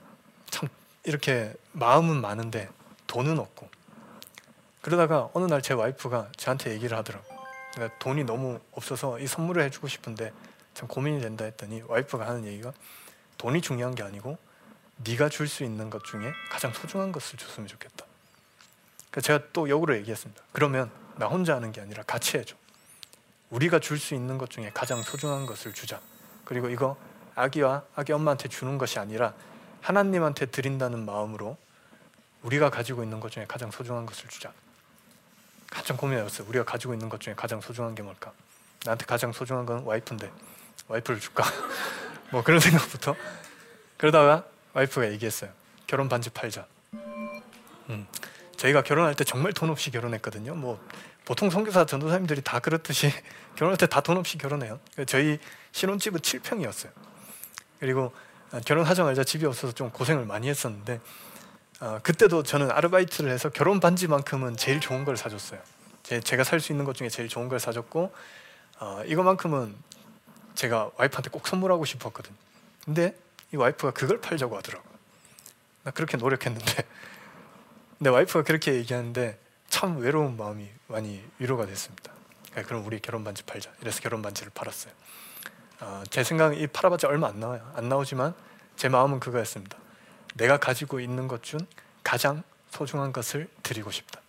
참 0.50 0.68
이렇게 1.04 1.54
마음은 1.72 2.20
많은데 2.20 2.68
돈은 3.06 3.38
없고 3.38 3.68
그러다가 4.82 5.30
어느 5.34 5.44
날 5.44 5.62
제 5.62 5.74
와이프가 5.74 6.32
저한테 6.36 6.72
얘기를 6.72 6.96
하더라고. 6.96 7.29
그러니까 7.74 7.98
돈이 7.98 8.24
너무 8.24 8.60
없어서 8.72 9.18
이 9.18 9.26
선물을 9.26 9.62
해주고 9.64 9.88
싶은데 9.88 10.32
참 10.74 10.88
고민이 10.88 11.20
된다 11.20 11.44
했더니 11.44 11.82
와이프가 11.86 12.26
하는 12.26 12.44
얘기가 12.44 12.72
돈이 13.38 13.60
중요한 13.60 13.94
게 13.94 14.02
아니고 14.02 14.38
네가 15.04 15.28
줄 15.28 15.48
수 15.48 15.64
있는 15.64 15.88
것 15.88 16.04
중에 16.04 16.32
가장 16.50 16.72
소중한 16.72 17.10
것을 17.12 17.38
줬으면 17.38 17.66
좋겠다. 17.68 18.04
그러니까 19.10 19.20
제가 19.22 19.44
또 19.52 19.68
역으로 19.68 19.96
얘기했습니다. 19.96 20.42
그러면 20.52 20.90
나 21.16 21.26
혼자 21.26 21.54
하는 21.56 21.72
게 21.72 21.80
아니라 21.80 22.02
같이 22.02 22.36
해줘. 22.38 22.54
우리가 23.50 23.78
줄 23.80 23.98
수 23.98 24.14
있는 24.14 24.38
것 24.38 24.50
중에 24.50 24.70
가장 24.72 25.02
소중한 25.02 25.46
것을 25.46 25.72
주자. 25.72 26.00
그리고 26.44 26.68
이거 26.68 26.96
아기와 27.34 27.84
아기 27.94 28.12
엄마한테 28.12 28.48
주는 28.48 28.78
것이 28.78 28.98
아니라 28.98 29.34
하나님한테 29.80 30.46
드린다는 30.46 31.04
마음으로 31.04 31.56
우리가 32.42 32.70
가지고 32.70 33.02
있는 33.02 33.20
것 33.20 33.30
중에 33.30 33.46
가장 33.46 33.70
소중한 33.70 34.06
것을 34.06 34.28
주자. 34.28 34.52
가장 35.70 35.96
고민해봤어요. 35.96 36.48
우리가 36.48 36.64
가지고 36.64 36.92
있는 36.94 37.08
것 37.08 37.20
중에 37.20 37.34
가장 37.34 37.60
소중한 37.60 37.94
게 37.94 38.02
뭘까? 38.02 38.32
나한테 38.84 39.04
가장 39.06 39.32
소중한 39.32 39.66
건 39.66 39.84
와이프인데 39.84 40.30
와이프를 40.88 41.20
줄까? 41.20 41.44
뭐 42.30 42.42
그런 42.42 42.60
생각부터 42.60 43.14
그러다가 43.96 44.44
와이프가 44.72 45.10
얘기했어요. 45.12 45.50
결혼 45.86 46.08
반지 46.08 46.30
팔자. 46.30 46.66
음, 46.94 48.06
저희가 48.56 48.82
결혼할 48.82 49.14
때 49.14 49.24
정말 49.24 49.52
돈 49.52 49.70
없이 49.70 49.90
결혼했거든요. 49.90 50.54
뭐 50.54 50.80
보통 51.24 51.50
선교사 51.50 51.86
전도사님들이 51.86 52.42
다 52.42 52.58
그렇듯이 52.60 53.12
결혼할 53.56 53.76
때 53.76 53.86
다 53.86 54.00
돈 54.00 54.16
없이 54.16 54.38
결혼해요. 54.38 54.80
저희 55.06 55.38
신혼집은 55.72 56.20
7평이었어요. 56.20 56.90
그리고 57.78 58.12
아, 58.52 58.60
결혼하자마자 58.60 59.22
집이 59.24 59.46
없어서 59.46 59.72
좀 59.72 59.90
고생을 59.90 60.24
많이 60.24 60.48
했었는데 60.48 61.00
어, 61.80 61.98
그때도 62.02 62.42
저는 62.42 62.70
아르바이트를 62.70 63.30
해서 63.30 63.48
결혼 63.48 63.80
반지만큼은 63.80 64.56
제일 64.56 64.80
좋은 64.80 65.04
걸 65.06 65.16
사줬어요. 65.16 65.60
제, 66.02 66.20
제가 66.20 66.44
살 66.44 66.60
수 66.60 66.72
있는 66.72 66.84
것 66.84 66.94
중에 66.94 67.08
제일 67.08 67.28
좋은 67.28 67.48
걸 67.48 67.58
사줬고 67.58 68.12
어, 68.80 69.02
이거만큼은 69.06 69.74
제가 70.54 70.90
와이프한테 70.96 71.30
꼭 71.30 71.48
선물하고 71.48 71.86
싶었거든. 71.86 72.32
근데 72.84 73.16
이 73.52 73.56
와이프가 73.56 73.92
그걸 73.92 74.20
팔자고 74.20 74.56
하더라고요. 74.58 74.90
나 75.84 75.90
그렇게 75.90 76.18
노력했는데 76.18 76.84
내 77.98 78.10
와이프가 78.10 78.44
그렇게 78.44 78.74
얘기하는데 78.74 79.38
참 79.68 79.98
외로운 79.98 80.36
마음이 80.36 80.68
많이 80.86 81.24
위로가 81.38 81.64
됐습니다. 81.64 82.12
그러니까 82.50 82.68
그럼 82.68 82.86
우리 82.86 83.00
결혼 83.00 83.24
반지 83.24 83.42
팔자. 83.44 83.70
이래서 83.80 84.00
결혼 84.00 84.20
반지를 84.20 84.50
팔았어요. 84.54 84.92
어, 85.80 86.02
제 86.10 86.24
생각은 86.24 86.58
이 86.58 86.66
팔아봤자 86.66 87.08
얼마 87.08 87.28
안 87.28 87.40
나와요. 87.40 87.72
안 87.74 87.88
나오지만 87.88 88.34
제 88.76 88.90
마음은 88.90 89.18
그거였습니다. 89.20 89.78
내가 90.34 90.58
가지고 90.58 91.00
있는 91.00 91.28
것 91.28 91.42
중 91.42 91.60
가장 92.02 92.42
소중한 92.70 93.12
것을 93.12 93.48
드리고 93.62 93.90
싶다. 93.90 94.20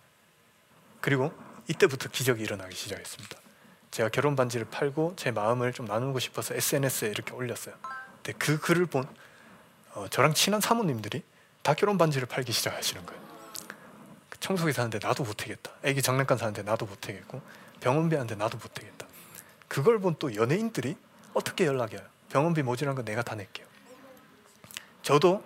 그리고 1.00 1.32
이때부터 1.68 2.08
기적이 2.10 2.42
일어나기 2.42 2.74
시작했습니다. 2.74 3.36
제가 3.90 4.08
결혼 4.08 4.36
반지를 4.36 4.66
팔고 4.70 5.14
제 5.16 5.30
마음을 5.30 5.72
좀 5.72 5.86
나누고 5.86 6.18
싶어서 6.18 6.54
SNS에 6.54 7.08
이렇게 7.10 7.32
올렸어요. 7.32 7.74
근데 8.22 8.32
그 8.38 8.58
글을 8.58 8.86
본 8.86 9.06
어, 9.94 10.06
저랑 10.08 10.34
친한 10.34 10.60
사모님들이 10.60 11.22
다 11.62 11.74
결혼 11.74 11.98
반지를 11.98 12.26
팔기 12.26 12.52
시작하시는 12.52 13.04
거예요. 13.04 13.22
그 14.30 14.40
청소기 14.40 14.72
사는데 14.72 14.98
나도 15.02 15.22
못하겠다. 15.24 15.70
애기 15.84 16.02
장난감 16.02 16.38
사는데 16.38 16.62
나도 16.62 16.86
못하겠고 16.86 17.42
병원비하는데 17.80 18.34
나도 18.36 18.58
못하겠다. 18.58 19.06
그걸 19.68 19.98
본 20.00 20.16
또 20.18 20.34
연예인들이 20.34 20.96
어떻게 21.34 21.66
연락이 21.66 21.96
와요? 21.96 22.06
병원비 22.30 22.62
모자란 22.62 22.94
거 22.94 23.02
내가 23.02 23.22
다 23.22 23.34
낼게요. 23.34 23.66
저도 25.02 25.42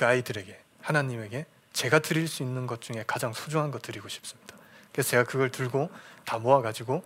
그 0.00 0.06
아이들에게 0.06 0.58
하나님에게 0.80 1.44
제가 1.74 1.98
드릴 1.98 2.26
수 2.26 2.42
있는 2.42 2.66
것 2.66 2.80
중에 2.80 3.04
가장 3.06 3.34
소중한 3.34 3.70
거 3.70 3.78
드리고 3.78 4.08
싶습니다. 4.08 4.56
그래서 4.92 5.10
제가 5.10 5.24
그걸 5.24 5.50
들고 5.50 5.90
다 6.24 6.38
모아가지고 6.38 7.04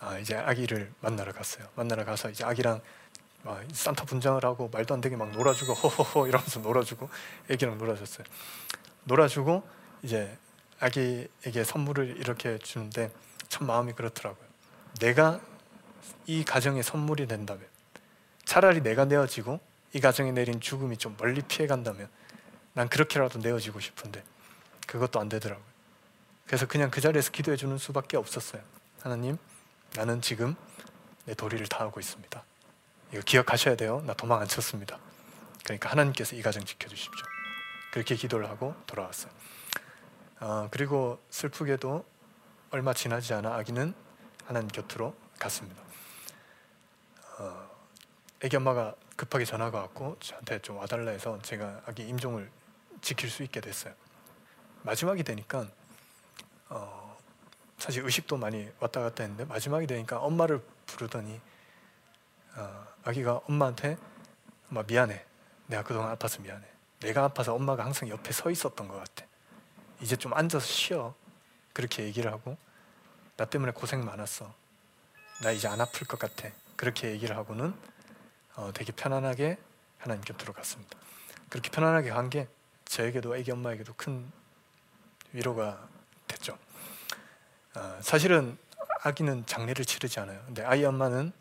아, 0.00 0.18
이제 0.18 0.36
아기를 0.36 0.90
만나러 1.02 1.32
갔어요. 1.32 1.68
만나러 1.74 2.06
가서 2.06 2.30
이제 2.30 2.42
아기랑 2.42 2.80
막 3.42 3.62
산타 3.70 4.06
분장을 4.06 4.42
하고 4.42 4.70
말도 4.72 4.94
안 4.94 5.02
되게 5.02 5.16
막 5.16 5.30
놀아주고 5.32 5.74
호호호 5.74 6.28
이러면서 6.28 6.60
놀아주고 6.60 7.10
애기랑 7.50 7.76
놀아줬어요. 7.76 8.24
놀아주고 9.04 9.62
이제 10.02 10.34
아기에게 10.78 11.62
선물을 11.62 12.16
이렇게 12.16 12.56
주는데 12.56 13.12
참 13.50 13.66
마음이 13.66 13.92
그렇더라고요. 13.92 14.48
내가 14.98 15.42
이 16.24 16.42
가정의 16.44 16.84
선물이 16.84 17.26
된다면 17.26 17.66
차라리 18.46 18.80
내가 18.80 19.04
내어지고 19.04 19.60
이 19.92 20.00
가정에 20.00 20.32
내린 20.32 20.58
죽음이 20.58 20.96
좀 20.96 21.14
멀리 21.18 21.42
피해 21.42 21.66
간다면 21.68 22.08
난 22.72 22.88
그렇게라도 22.88 23.38
내어지고 23.38 23.80
싶은데 23.80 24.22
그것도 24.86 25.20
안 25.20 25.28
되더라고요. 25.28 25.64
그래서 26.46 26.66
그냥 26.66 26.90
그 26.90 27.00
자리에서 27.00 27.30
기도해 27.30 27.56
주는 27.56 27.78
수밖에 27.78 28.16
없었어요. 28.16 28.62
하나님, 29.00 29.38
나는 29.94 30.20
지금 30.20 30.56
내 31.24 31.34
도리를 31.34 31.64
다하고 31.66 32.00
있습니다. 32.00 32.42
이거 33.12 33.22
기억하셔야 33.24 33.76
돼요. 33.76 34.02
나 34.06 34.14
도망 34.14 34.40
안 34.40 34.48
쳤습니다. 34.48 34.98
그러니까 35.64 35.90
하나님께서 35.90 36.36
이 36.36 36.42
가정 36.42 36.64
지켜주십시오. 36.64 37.24
그렇게 37.92 38.14
기도를 38.14 38.48
하고 38.48 38.74
돌아왔어요. 38.86 39.32
어, 40.40 40.68
그리고 40.70 41.20
슬프게도 41.30 42.04
얼마 42.70 42.94
지나지 42.94 43.34
않아 43.34 43.54
아기는 43.54 43.94
하나님 44.46 44.68
곁으로 44.68 45.14
갔습니다. 45.38 45.82
어, 47.38 47.70
애기 48.42 48.56
엄마가 48.56 48.94
급하게 49.16 49.44
전화가 49.44 49.78
왔고 49.78 50.16
저한테 50.20 50.60
좀 50.60 50.78
와달라 50.78 51.10
해서 51.10 51.38
제가 51.42 51.82
아기 51.86 52.08
임종을 52.08 52.50
지킬 53.00 53.30
수 53.30 53.42
있게 53.42 53.60
됐어요. 53.60 53.94
마지막이 54.82 55.22
되니까 55.22 55.66
어, 56.68 57.16
사실 57.78 58.04
의식도 58.04 58.36
많이 58.36 58.70
왔다 58.78 59.00
갔다 59.00 59.22
했는데 59.22 59.44
마지막이 59.44 59.86
되니까 59.86 60.18
엄마를 60.18 60.62
부르더니 60.86 61.40
어, 62.56 62.86
아기가 63.04 63.40
엄마한테 63.48 63.96
엄마 64.70 64.82
미안해. 64.82 65.24
내가 65.66 65.82
그동안 65.82 66.10
아파서 66.10 66.40
미안해. 66.40 66.66
내가 67.00 67.24
아파서 67.24 67.54
엄마가 67.54 67.84
항상 67.84 68.08
옆에 68.08 68.32
서 68.32 68.50
있었던 68.50 68.88
것 68.88 68.98
같아. 68.98 69.24
이제 70.00 70.16
좀 70.16 70.34
앉아서 70.34 70.64
쉬어. 70.66 71.14
그렇게 71.72 72.04
얘기를 72.04 72.30
하고 72.32 72.56
나 73.36 73.44
때문에 73.44 73.72
고생 73.72 74.04
많았어. 74.04 74.52
나 75.42 75.50
이제 75.52 75.68
안 75.68 75.80
아플 75.80 76.06
것 76.06 76.18
같아. 76.18 76.48
그렇게 76.76 77.10
얘기를 77.12 77.36
하고는 77.36 77.74
어, 78.56 78.72
되게 78.74 78.92
편안하게 78.92 79.56
하나님 79.98 80.22
곁으로 80.24 80.52
갔습니다. 80.52 80.98
그렇게 81.48 81.70
편안하게 81.70 82.10
간 82.10 82.28
게 82.28 82.48
저에게도 82.90 83.36
애기 83.36 83.52
엄마에게도 83.52 83.94
큰 83.96 84.30
위로가 85.32 85.88
됐죠. 86.26 86.58
어, 87.76 87.98
사실은 88.02 88.58
아기는 89.04 89.46
장례를 89.46 89.84
치르지 89.84 90.18
않아요. 90.18 90.42
근데 90.44 90.64
아이 90.64 90.84
엄마는 90.84 91.32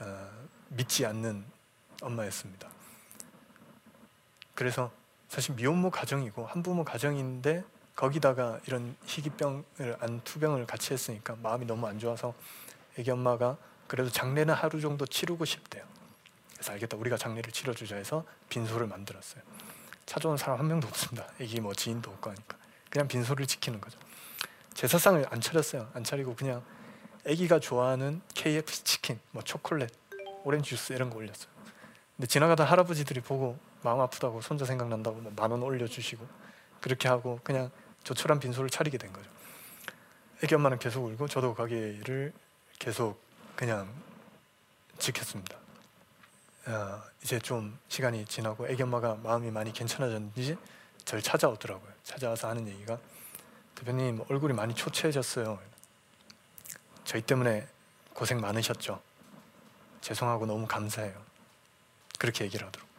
어, 0.00 0.30
믿지 0.70 1.04
않는 1.04 1.44
엄마였습니다. 2.00 2.70
그래서 4.54 4.90
사실 5.28 5.54
미혼모 5.54 5.90
가정이고 5.90 6.46
한부모 6.46 6.84
가정인데 6.84 7.62
거기다가 7.94 8.58
이런 8.66 8.96
희귀병을 9.04 9.98
안 10.00 10.22
투병을 10.24 10.64
같이 10.64 10.94
했으니까 10.94 11.36
마음이 11.42 11.66
너무 11.66 11.86
안 11.86 11.98
좋아서 11.98 12.32
애기 12.98 13.10
엄마가 13.10 13.58
그래도 13.86 14.08
장례는 14.08 14.54
하루 14.54 14.80
정도 14.80 15.04
치르고 15.04 15.44
싶대요. 15.44 15.84
그래서 16.54 16.72
알겠다 16.72 16.96
우리가 16.96 17.18
장례를 17.18 17.52
치러주자 17.52 17.96
해서 17.96 18.24
빈소를 18.48 18.86
만들었어요. 18.86 19.42
찾아온 20.06 20.36
사람 20.36 20.58
한 20.58 20.66
명도 20.66 20.86
없습니다. 20.88 21.26
애기 21.40 21.60
뭐 21.60 21.72
지인도 21.74 22.10
없고 22.10 22.30
하니까 22.30 22.56
그냥 22.90 23.08
빈소를 23.08 23.46
지키는 23.46 23.80
거죠. 23.80 23.98
제사상을 24.74 25.24
안 25.30 25.40
차렸어요. 25.40 25.88
안 25.94 26.04
차리고 26.04 26.34
그냥 26.34 26.62
애기가 27.26 27.58
좋아하는 27.58 28.20
KFC 28.34 28.84
치킨, 28.84 29.18
뭐 29.30 29.42
초콜릿, 29.42 29.90
오렌지 30.44 30.70
주스 30.70 30.92
이런 30.92 31.10
거 31.10 31.16
올렸어요. 31.16 31.48
근데 32.16 32.26
지나가던 32.26 32.66
할아버지들이 32.66 33.20
보고 33.20 33.58
마음 33.82 34.00
아프다고 34.00 34.40
손자 34.40 34.64
생각난다고 34.64 35.20
뭐 35.20 35.32
만원 35.34 35.62
올려주시고 35.62 36.26
그렇게 36.80 37.08
하고 37.08 37.40
그냥 37.42 37.70
조촐한 38.02 38.40
빈소를 38.40 38.70
차리게 38.70 38.98
된 38.98 39.12
거죠. 39.12 39.28
애기 40.42 40.54
엄마는 40.54 40.78
계속 40.78 41.04
울고 41.04 41.28
저도 41.28 41.54
가게를 41.54 42.32
계속 42.78 43.20
그냥 43.56 43.88
지켰습니다. 44.98 45.63
어, 46.66 47.02
이제 47.22 47.38
좀 47.38 47.78
시간이 47.88 48.24
지나고 48.24 48.68
애기 48.68 48.82
엄마가 48.82 49.16
마음이 49.16 49.50
많이 49.50 49.72
괜찮아졌는지 49.72 50.56
저를 51.04 51.22
찾아오더라고요. 51.22 51.92
찾아와서 52.02 52.48
하는 52.48 52.66
얘기가 52.68 52.98
대표님 53.74 54.24
얼굴이 54.28 54.54
많이 54.54 54.74
초췌해졌어요. 54.74 55.58
저희 57.04 57.20
때문에 57.22 57.66
고생 58.14 58.40
많으셨죠. 58.40 59.00
죄송하고 60.00 60.46
너무 60.46 60.66
감사해요. 60.66 61.14
그렇게 62.18 62.44
얘기를 62.44 62.66
하더라고. 62.66 62.90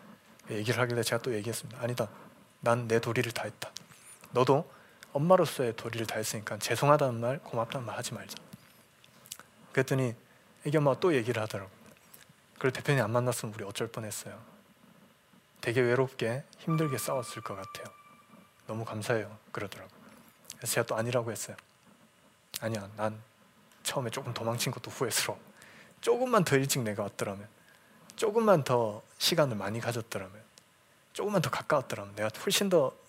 얘기를 0.51 0.80
하길래 0.80 1.01
제가 1.01 1.21
또 1.21 1.34
얘기했습니다. 1.34 1.82
아니다. 1.82 2.08
난 2.60 2.88
내 2.88 2.99
도리를 2.99 3.32
다 3.32 3.43
했다. 3.43 3.71
너도 4.32 4.69
엄마로서의 5.13 5.75
도리를 5.75 6.06
다 6.08 6.17
했으니까 6.17 6.58
죄송하다는 6.60 7.19
말, 7.19 7.39
고맙다는 7.39 7.86
말 7.86 7.97
하지 7.97 8.13
말자. 8.13 8.36
그랬더니 9.71 10.13
애기 10.65 10.78
엄마가 10.78 10.99
또 10.99 11.15
얘기를 11.15 11.41
하더라고. 11.41 11.74
그걸 12.55 12.71
대표님 12.71 13.03
안 13.03 13.11
만났으면 13.11 13.53
우리 13.53 13.63
어쩔 13.63 13.87
뻔했어요. 13.87 14.41
되게 15.61 15.81
외롭게 15.81 16.43
힘들게 16.59 16.97
싸웠을 16.97 17.41
것 17.41 17.55
같아요. 17.55 17.93
너무 18.67 18.85
감사해요. 18.85 19.37
그러더라고. 19.51 19.91
그래서 20.57 20.73
제가 20.73 20.87
또 20.87 20.95
아니라고 20.95 21.31
했어요. 21.31 21.55
아니야, 22.61 22.89
난 22.95 23.21
처음에 23.83 24.09
조금 24.09 24.33
도망친 24.33 24.71
것도 24.71 24.91
후회스러워. 24.91 25.39
조금만 26.01 26.43
더 26.43 26.55
일찍 26.55 26.81
내가 26.81 27.03
왔더라면, 27.03 27.47
조금만 28.15 28.63
더 28.63 29.01
시간을 29.17 29.55
많이 29.55 29.79
가졌더라면, 29.79 30.43
조금만 31.13 31.41
더 31.41 31.49
가까웠더라면 31.49 32.15
내가 32.15 32.29
훨씬 32.45 32.69
더 32.69 33.05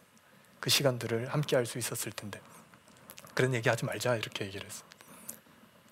그 0.60 0.70
시간들을 0.70 1.32
함께 1.32 1.54
할 1.54 1.66
수 1.66 1.78
있었을 1.78 2.12
텐데 2.12 2.40
그런 3.34 3.54
얘기 3.54 3.68
하지 3.68 3.84
말자 3.84 4.16
이렇게 4.16 4.46
얘기를 4.46 4.66
했어. 4.66 4.84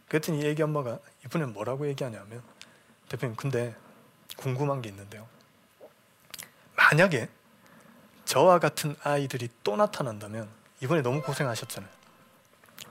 그랬더니 0.09 0.41
이 0.41 0.47
애기 0.47 0.63
엄마가 0.63 0.99
이번엔 1.25 1.53
뭐라고 1.53 1.87
얘기하냐면 1.87 2.43
대표님 3.15 3.37
근데 3.37 3.77
궁금한 4.37 4.83
게 4.83 4.89
있는데요. 4.89 5.29
만약에 6.77 7.29
저와 8.25 8.59
같은 8.59 8.97
아이들이 9.05 9.49
또 9.63 9.77
나타난다면 9.77 10.49
이번에 10.81 11.03
너무 11.03 11.23
고생하셨잖아요. 11.23 11.91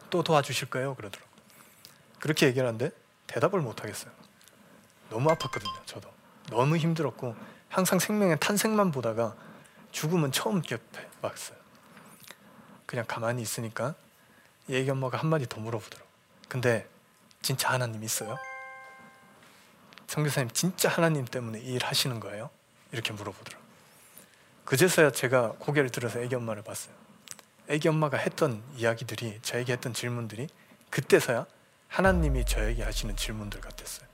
또 0.10 0.24
도와주실 0.24 0.70
거예요? 0.70 0.96
그러더라고. 0.96 1.30
그렇게 2.20 2.48
얘기를 2.48 2.66
하는데 2.66 2.92
대답을 3.28 3.60
못 3.60 3.82
하겠어요. 3.84 4.12
너무 5.10 5.30
아팠거든요. 5.30 5.86
저도 5.86 6.10
너무 6.50 6.78
힘들었고 6.78 7.36
항상 7.68 8.00
생명의 8.00 8.40
탄생만 8.40 8.92
보다가 8.92 9.36
죽음은 9.92 10.32
처음 10.32 10.62
겹해 10.62 11.08
봤어요. 11.22 11.58
그냥 12.86 13.06
가만히 13.08 13.42
있으니까 13.42 13.96
얘기 14.70 14.90
엄마가 14.90 15.18
한마디 15.18 15.48
더 15.50 15.60
물어보더라고. 15.60 16.08
근데 16.48 16.88
진짜 17.42 17.72
하나님 17.72 18.04
있어요? 18.04 18.38
성교사님 20.14 20.52
진짜 20.52 20.90
하나님 20.90 21.26
때문에 21.26 21.60
이 21.60 21.74
일 21.74 21.84
하시는 21.84 22.20
거예요? 22.20 22.52
이렇게 22.92 23.14
물어보더라. 23.14 23.58
그제서야 24.64 25.12
제가 25.12 25.54
고개를 25.58 25.90
들어서 25.90 26.20
애기 26.20 26.36
엄마를 26.36 26.62
봤어요. 26.62 26.94
애기 27.68 27.88
엄마가 27.88 28.18
했던 28.18 28.62
이야기들이 28.76 29.40
저에게 29.42 29.74
했던 29.74 29.92
질문들이 29.94 30.48
그때서야 30.92 31.48
하나님이 31.88 32.46
저에게 32.46 32.84
하시는 32.84 33.16
질문들 33.16 33.60
같았어요. 33.60 34.08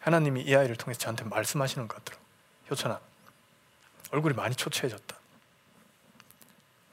하나님이 0.00 0.42
이 0.42 0.54
아이를 0.54 0.76
통해서 0.76 1.00
저한테 1.00 1.24
말씀하시는 1.24 1.86
것 1.86 1.96
같더라고. 1.98 2.24
효천아, 2.70 2.98
얼굴이 4.10 4.34
많이 4.34 4.54
초췌해졌다. 4.54 5.16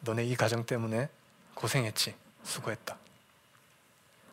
너네 0.01 0.25
이 0.25 0.35
가정 0.35 0.65
때문에 0.65 1.07
고생했지, 1.53 2.15
수고했다. 2.43 2.97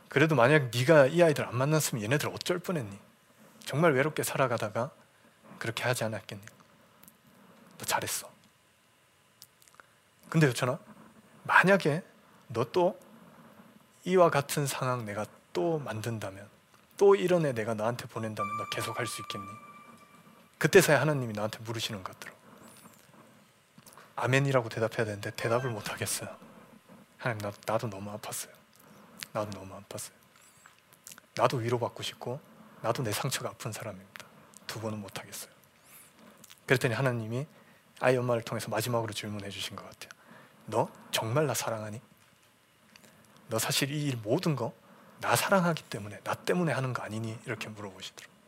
그래도 0.08 0.34
만약 0.34 0.70
네가 0.74 1.06
이 1.06 1.22
아이들 1.22 1.46
안 1.46 1.56
만났으면 1.56 2.02
얘네들 2.02 2.28
어쩔 2.30 2.58
뻔했니? 2.58 3.06
정말 3.68 3.92
외롭게 3.92 4.22
살아가다가 4.22 4.90
그렇게 5.59 5.85
하지 5.85 6.02
않았겠니? 6.02 6.40
너 7.76 7.85
잘했어. 7.85 8.31
근데 10.31 10.46
효천아, 10.46 10.78
만약에 11.42 12.02
너 12.48 12.64
또 12.72 12.98
이와 14.04 14.31
같은 14.31 14.66
상황 14.66 15.04
내가 15.04 15.26
또 15.52 15.78
만든다면 15.81 16.48
또 16.96 17.14
이런 17.14 17.44
애 17.44 17.52
내가 17.52 17.74
너한테 17.74 18.07
보낸다면 18.07 18.57
너 18.57 18.70
계속 18.70 18.98
할 18.98 19.07
수 19.07 19.20
있겠니? 19.20 19.46
그때서야 20.57 21.02
하나님이 21.02 21.35
나한테 21.35 21.59
물으시는 21.59 22.02
것 22.02 22.14
같더라고. 22.14 22.38
아멘이라고 24.16 24.70
대답해야 24.70 25.04
되는데 25.04 25.31
대답을 25.33 25.68
못 25.70 25.90
하겠어요. 25.92 26.35
하나님 27.18 27.42
나, 27.42 27.52
나도 27.66 27.90
너무 27.90 28.16
아팠어요. 28.16 28.48
나도 29.35 29.50
너무 29.50 29.78
아팠어요. 29.83 30.12
나도 31.35 31.59
위로받고 31.59 32.02
싶고 32.02 32.40
나도 32.82 33.02
내 33.02 33.12
상처가 33.12 33.50
아픈 33.50 33.72
사람입니다. 33.72 34.26
두 34.66 34.80
번은 34.80 35.00
못 35.00 35.18
하겠어요. 35.18 35.50
그랬더니 36.66 36.94
하나님이 36.94 37.46
아이 38.00 38.16
엄마를 38.16 38.42
통해서 38.42 38.68
마지막으로 38.68 39.12
질문해 39.12 39.50
주신 39.50 39.76
것 39.76 39.84
같아요. 39.84 40.10
너 40.66 40.88
정말 41.10 41.46
나 41.46 41.54
사랑하니? 41.54 42.00
너 43.48 43.58
사실 43.58 43.90
이 43.90 44.06
일 44.08 44.16
모든 44.22 44.54
거 44.56 44.72
나 45.20 45.34
사랑하기 45.34 45.84
때문에 45.84 46.20
나 46.22 46.34
때문에 46.34 46.72
하는 46.72 46.92
거 46.92 47.02
아니니? 47.02 47.36
이렇게 47.44 47.68
물어보시더라고요. 47.68 48.38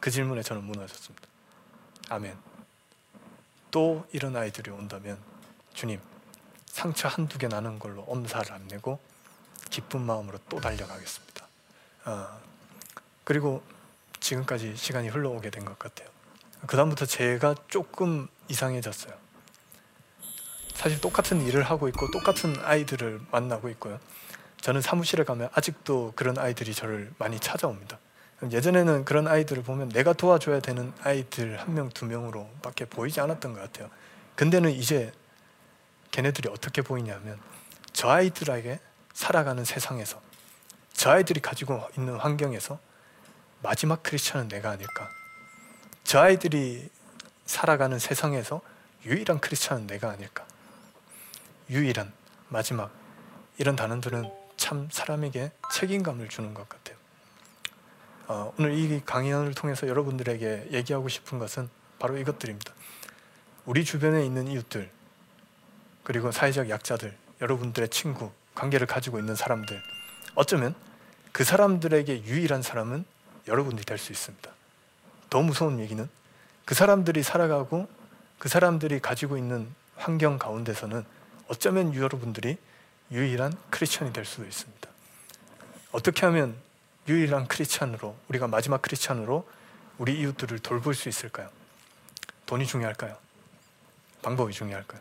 그 0.00 0.10
질문에 0.10 0.42
저는 0.42 0.62
무너졌습니다. 0.64 1.26
아멘. 2.10 2.36
또 3.70 4.06
이런 4.12 4.36
아이들이 4.36 4.70
온다면 4.70 5.18
주님 5.72 6.00
상처 6.66 7.08
한두 7.08 7.38
개 7.38 7.48
나는 7.48 7.78
걸로 7.78 8.02
엄살을 8.02 8.52
안 8.52 8.68
내고 8.68 9.00
기쁜 9.70 10.02
마음으로 10.02 10.38
또 10.48 10.60
달려가겠습니다. 10.60 11.46
아, 12.04 12.38
그리고 13.24 13.62
지금까지 14.20 14.76
시간이 14.76 15.08
흘러오게 15.08 15.50
된 15.50 15.64
것 15.64 15.78
같아요. 15.78 16.08
그 16.66 16.76
다음부터 16.76 17.06
제가 17.06 17.54
조금 17.68 18.28
이상해졌어요. 18.48 19.12
사실 20.74 21.00
똑같은 21.00 21.42
일을 21.42 21.62
하고 21.62 21.88
있고 21.88 22.10
똑같은 22.10 22.56
아이들을 22.62 23.20
만나고 23.30 23.68
있고요. 23.70 24.00
저는 24.60 24.80
사무실에 24.80 25.24
가면 25.24 25.50
아직도 25.52 26.12
그런 26.16 26.38
아이들이 26.38 26.74
저를 26.74 27.12
많이 27.18 27.38
찾아옵니다. 27.38 27.98
예전에는 28.50 29.04
그런 29.04 29.28
아이들을 29.28 29.62
보면 29.62 29.90
내가 29.90 30.12
도와줘야 30.12 30.60
되는 30.60 30.92
아이들 31.02 31.58
한 31.60 31.74
명, 31.74 31.88
두 31.90 32.06
명으로 32.06 32.48
밖에 32.62 32.84
보이지 32.84 33.20
않았던 33.20 33.52
것 33.54 33.60
같아요. 33.60 33.90
근데는 34.36 34.70
이제 34.72 35.12
걔네들이 36.10 36.48
어떻게 36.48 36.82
보이냐면 36.82 37.38
저 37.92 38.08
아이들에게 38.08 38.80
살아가는 39.12 39.64
세상에서 39.64 40.20
저 40.92 41.10
아이들이 41.10 41.40
가지고 41.40 41.86
있는 41.96 42.16
환경에서 42.16 42.78
마지막 43.64 44.02
크리스천은 44.02 44.48
내가 44.48 44.70
아닐까. 44.70 45.10
저 46.04 46.20
아이들이 46.20 46.90
살아가는 47.46 47.98
세상에서 47.98 48.60
유일한 49.06 49.40
크리스천은 49.40 49.86
내가 49.86 50.10
아닐까. 50.10 50.46
유일한 51.70 52.12
마지막 52.50 52.92
이런 53.56 53.74
단어들은 53.74 54.30
참 54.58 54.88
사람에게 54.92 55.50
책임감을 55.72 56.28
주는 56.28 56.52
것 56.52 56.68
같아요. 56.68 56.96
어, 58.26 58.52
오늘 58.58 58.74
이 58.74 59.00
강연을 59.04 59.54
통해서 59.54 59.88
여러분들에게 59.88 60.68
얘기하고 60.72 61.08
싶은 61.08 61.38
것은 61.38 61.70
바로 61.98 62.18
이것들입니다. 62.18 62.70
우리 63.64 63.82
주변에 63.86 64.26
있는 64.26 64.46
이웃들 64.46 64.90
그리고 66.02 66.30
사회적 66.30 66.68
약자들, 66.68 67.16
여러분들의 67.40 67.88
친구, 67.88 68.30
관계를 68.54 68.86
가지고 68.86 69.18
있는 69.18 69.34
사람들 69.34 69.82
어쩌면 70.34 70.74
그 71.32 71.44
사람들에게 71.44 72.24
유일한 72.24 72.60
사람은 72.60 73.06
여러분들이 73.48 73.84
될 73.84 73.98
수 73.98 74.12
있습니다. 74.12 74.50
더 75.30 75.42
무서운 75.42 75.80
얘기는 75.80 76.08
그 76.64 76.74
사람들이 76.74 77.22
살아가고 77.22 77.88
그 78.38 78.48
사람들이 78.48 79.00
가지고 79.00 79.36
있는 79.36 79.72
환경 79.96 80.38
가운데서는 80.38 81.04
어쩌면 81.48 81.94
여러분들이 81.94 82.56
유일한 83.10 83.52
크리스천이 83.70 84.12
될 84.12 84.24
수도 84.24 84.44
있습니다. 84.44 84.88
어떻게 85.92 86.26
하면 86.26 86.56
유일한 87.08 87.46
크리스천으로 87.46 88.16
우리가 88.28 88.48
마지막 88.48 88.80
크리스천으로 88.82 89.46
우리 89.98 90.18
이웃들을 90.20 90.58
돌볼 90.60 90.94
수 90.94 91.08
있을까요? 91.08 91.50
돈이 92.46 92.66
중요할까요? 92.66 93.16
방법이 94.22 94.52
중요할까요? 94.52 95.00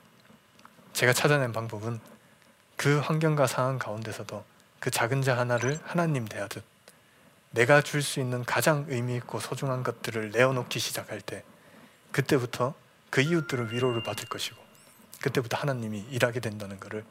제가 0.93 1.13
찾아낸 1.13 1.53
방법은 1.53 1.99
그 2.75 2.99
환경과 2.99 3.47
상황 3.47 3.79
가운데서도 3.79 4.43
그 4.79 4.91
작은 4.91 5.21
자 5.21 5.37
하나를 5.37 5.79
하나님 5.83 6.25
대하듯 6.25 6.63
내가 7.53 7.81
줄 7.81 8.01
수 8.01 8.19
있는 8.19 8.43
가장 8.43 8.85
의미 8.89 9.15
있고 9.17 9.39
소중한 9.39 9.83
것들을 9.83 10.31
내어놓기 10.31 10.79
시작할 10.79 11.21
때 11.21 11.43
그때부터 12.11 12.73
그 13.11 13.21
이웃들은 13.21 13.71
위로를 13.71 14.01
받을 14.01 14.27
것이고 14.27 14.57
그때부터 15.21 15.57
하나님이 15.57 15.99
일하게 16.09 16.39
된다는 16.39 16.79
것을 16.79 17.05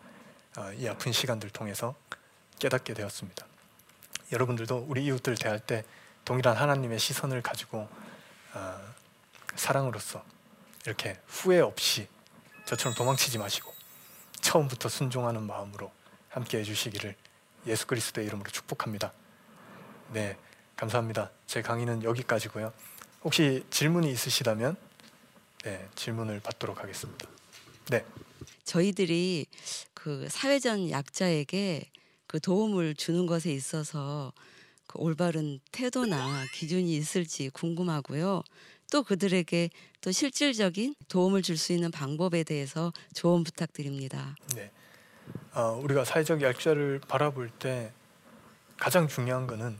어, 0.57 0.73
이 0.73 0.87
아픈 0.89 1.13
시간들 1.13 1.51
통해서 1.51 1.95
깨닫게 2.59 2.93
되었습니다. 2.93 3.47
여러분들도 4.33 4.87
우리 4.89 5.05
이웃들 5.05 5.37
대할 5.37 5.61
때 5.61 5.85
동일한 6.25 6.57
하나님의 6.57 6.99
시선을 6.99 7.41
가지고 7.41 7.89
어, 8.55 8.81
사랑으로서 9.55 10.25
이렇게 10.85 11.21
후회 11.29 11.61
없이 11.61 12.09
저처럼 12.67 12.95
도망치지 12.97 13.39
마시고 13.39 13.73
처음부터 14.41 14.89
순종하는 14.89 15.45
마음으로 15.45 15.93
함께 16.29 16.59
해주시기를 16.59 17.15
예수 17.69 17.87
그리스도의 17.87 18.27
이름으로 18.27 18.51
축복합니다. 18.51 19.13
네, 20.13 20.37
감사합니다. 20.77 21.31
제 21.47 21.63
강의는 21.63 22.03
여기까지고요. 22.03 22.73
혹시 23.25 23.65
질문이 23.71 24.11
있으시다면 24.13 24.77
네, 25.65 25.89
질문을 25.95 26.41
받도록 26.41 26.81
하겠습니다. 26.81 27.29
네. 27.91 28.05
저희들이 28.65 29.47
그 29.95 30.29
사회적 30.29 30.91
약자에게 30.91 31.91
그 32.27 32.41
도움을 32.41 32.95
주는 32.95 33.27
것에 33.27 33.53
있어서 33.53 34.33
그 34.87 34.99
올바른 34.99 35.61
태도나 35.71 36.45
기준이 36.55 36.95
있을지 36.97 37.49
궁금하고요. 37.51 38.43
또 38.91 39.03
그들에게 39.03 39.71
또 40.03 40.13
실질적인 40.13 40.95
도움을 41.09 41.41
줄 41.43 41.57
수 41.57 41.73
있는 41.73 41.91
방법에 41.91 42.43
대해서 42.45 42.93
조언 43.15 43.45
부탁드립니다. 43.45 44.35
네. 44.55 44.71
어, 45.55 45.81
우리가 45.83 46.05
사회적 46.05 46.43
약자를 46.43 47.01
바라볼 47.09 47.51
때 47.51 47.93
가장 48.77 49.07
중요한 49.09 49.47
것은 49.47 49.79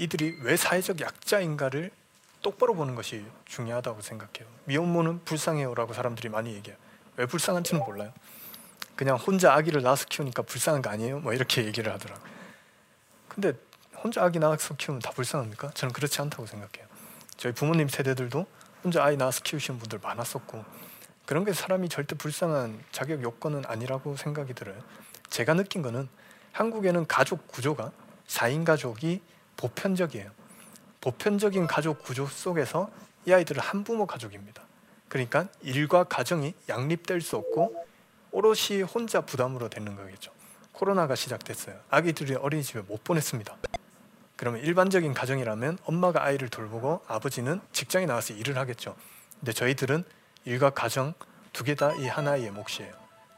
이들이 0.00 0.38
왜 0.40 0.56
사회적 0.56 1.02
약자인가를 1.02 1.90
똑바로 2.40 2.74
보는 2.74 2.94
것이 2.94 3.22
중요하다고 3.44 4.00
생각해요. 4.00 4.50
미혼모는 4.64 5.26
불쌍해요라고 5.26 5.92
사람들이 5.92 6.30
많이 6.30 6.54
얘기해요. 6.54 6.78
왜 7.16 7.26
불쌍한지는 7.26 7.84
몰라요. 7.84 8.10
그냥 8.96 9.16
혼자 9.16 9.52
아기를 9.52 9.82
낳아서 9.82 10.06
키우니까 10.06 10.40
불쌍한 10.42 10.80
거 10.80 10.88
아니에요? 10.88 11.20
뭐 11.20 11.34
이렇게 11.34 11.66
얘기를 11.66 11.92
하더라고요. 11.92 12.32
근데 13.28 13.52
혼자 14.02 14.24
아기 14.24 14.38
낳아서 14.38 14.74
키우면 14.74 15.02
다 15.02 15.10
불쌍합니까? 15.10 15.72
저는 15.72 15.92
그렇지 15.92 16.18
않다고 16.22 16.46
생각해요. 16.46 16.88
저희 17.36 17.52
부모님 17.52 17.88
세대들도 17.88 18.46
혼자 18.82 19.04
아이 19.04 19.18
낳아서 19.18 19.42
키우시는 19.42 19.78
분들 19.80 19.98
많았었고 20.02 20.64
그런 21.26 21.44
게 21.44 21.52
사람이 21.52 21.90
절대 21.90 22.14
불쌍한 22.14 22.82
자격 22.90 23.22
요건은 23.22 23.64
아니라고 23.66 24.16
생각이 24.16 24.54
들어요. 24.54 24.82
제가 25.28 25.52
느낀 25.52 25.82
거는 25.82 26.08
한국에는 26.52 27.06
가족 27.06 27.46
구조가 27.48 27.92
4인 28.28 28.64
가족이 28.64 29.20
보편적이에요. 29.60 30.30
보편적인 31.02 31.66
가족 31.66 32.02
구조 32.02 32.26
속에서 32.26 32.90
이 33.26 33.32
아이들은 33.32 33.60
한부모 33.60 34.06
가족입니다. 34.06 34.62
그러니까 35.08 35.48
일과 35.60 36.04
가정이 36.04 36.54
양립될 36.68 37.20
수 37.20 37.36
없고 37.36 37.84
오롯이 38.32 38.82
혼자 38.82 39.20
부담으로 39.20 39.68
되는 39.68 39.96
거겠죠. 39.96 40.32
코로나가 40.72 41.14
시작됐어요. 41.14 41.78
아기들이 41.90 42.36
어린이집에 42.36 42.82
못 42.82 43.04
보냈습니다. 43.04 43.54
그러면 44.36 44.62
일반적인 44.62 45.12
가정이라면 45.12 45.78
엄마가 45.84 46.24
아이를 46.24 46.48
돌보고 46.48 47.02
아버지는 47.06 47.60
직장에 47.72 48.06
나가서 48.06 48.32
일을 48.34 48.56
하겠죠. 48.56 48.96
근데 49.40 49.52
저희들은 49.52 50.04
일과 50.46 50.70
가정 50.70 51.12
두 51.52 51.64
개 51.64 51.74
다 51.74 51.94
이 51.96 52.06
하나의 52.06 52.50
몫이에요. 52.50 52.92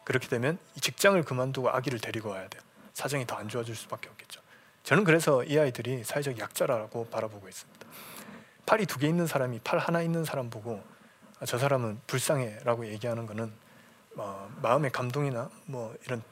그렇게 0.04 0.28
되면 0.28 0.58
이 0.76 0.80
직장을 0.80 1.20
그만두고 1.24 1.70
아기를 1.70 1.98
데리고 1.98 2.28
와야 2.28 2.46
돼요. 2.48 2.62
사정이 2.92 3.26
더 3.26 3.36
안 3.36 3.48
좋아질 3.48 3.74
수밖에 3.74 4.08
없겠죠. 4.10 4.40
저는 4.84 5.04
그래서 5.04 5.44
이 5.44 5.58
아이들이 5.58 6.02
사회적 6.04 6.38
약자라고 6.38 7.06
바라보고 7.08 7.48
있습니다. 7.48 7.86
팔이 8.66 8.86
두 8.86 8.98
개 8.98 9.08
있는 9.08 9.26
사람이 9.26 9.60
팔 9.64 9.78
하나 9.78 10.02
있는 10.02 10.24
사람 10.24 10.50
보고 10.50 10.82
아, 11.40 11.44
저 11.46 11.58
사람은 11.58 12.00
불쌍해라고 12.06 12.86
얘기하는 12.86 13.26
거는 13.26 13.52
어, 14.16 14.50
마음의 14.62 14.90
감동이나 14.90 15.50
뭐 15.66 15.94
이런 16.04 16.22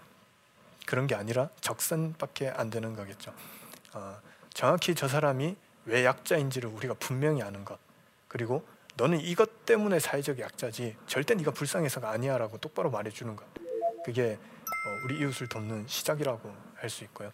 그런 0.87 1.07
게 1.07 1.15
아니라 1.15 1.49
적선밖에 1.61 2.49
안 2.51 2.71
되는 2.71 2.95
거겠죠. 2.97 3.33
어, 3.95 4.19
정확히 4.53 4.95
저 4.95 5.07
사람이 5.09 5.57
왜 5.87 6.05
약자인지를 6.05 6.69
우리가 6.71 6.95
분명히 6.95 7.43
아는 7.43 7.65
것 7.65 7.79
그리고 8.29 8.67
너는 8.97 9.21
이것 9.21 9.65
때문에 9.65 9.99
사회적 9.99 10.39
약자지 10.41 10.97
절대 11.07 11.35
네가 11.35 11.53
불쌍해서가 11.53 12.11
아니야라고 12.11 12.59
똑바로 12.59 12.91
말해주는 12.91 13.35
것 13.37 13.45
그게 14.05 14.39
어, 14.67 15.05
우리 15.05 15.19
이웃을 15.21 15.49
돕는 15.49 15.87
시작이라고 15.87 16.53
할 16.77 16.91
수 16.91 17.05
있고요. 17.05 17.31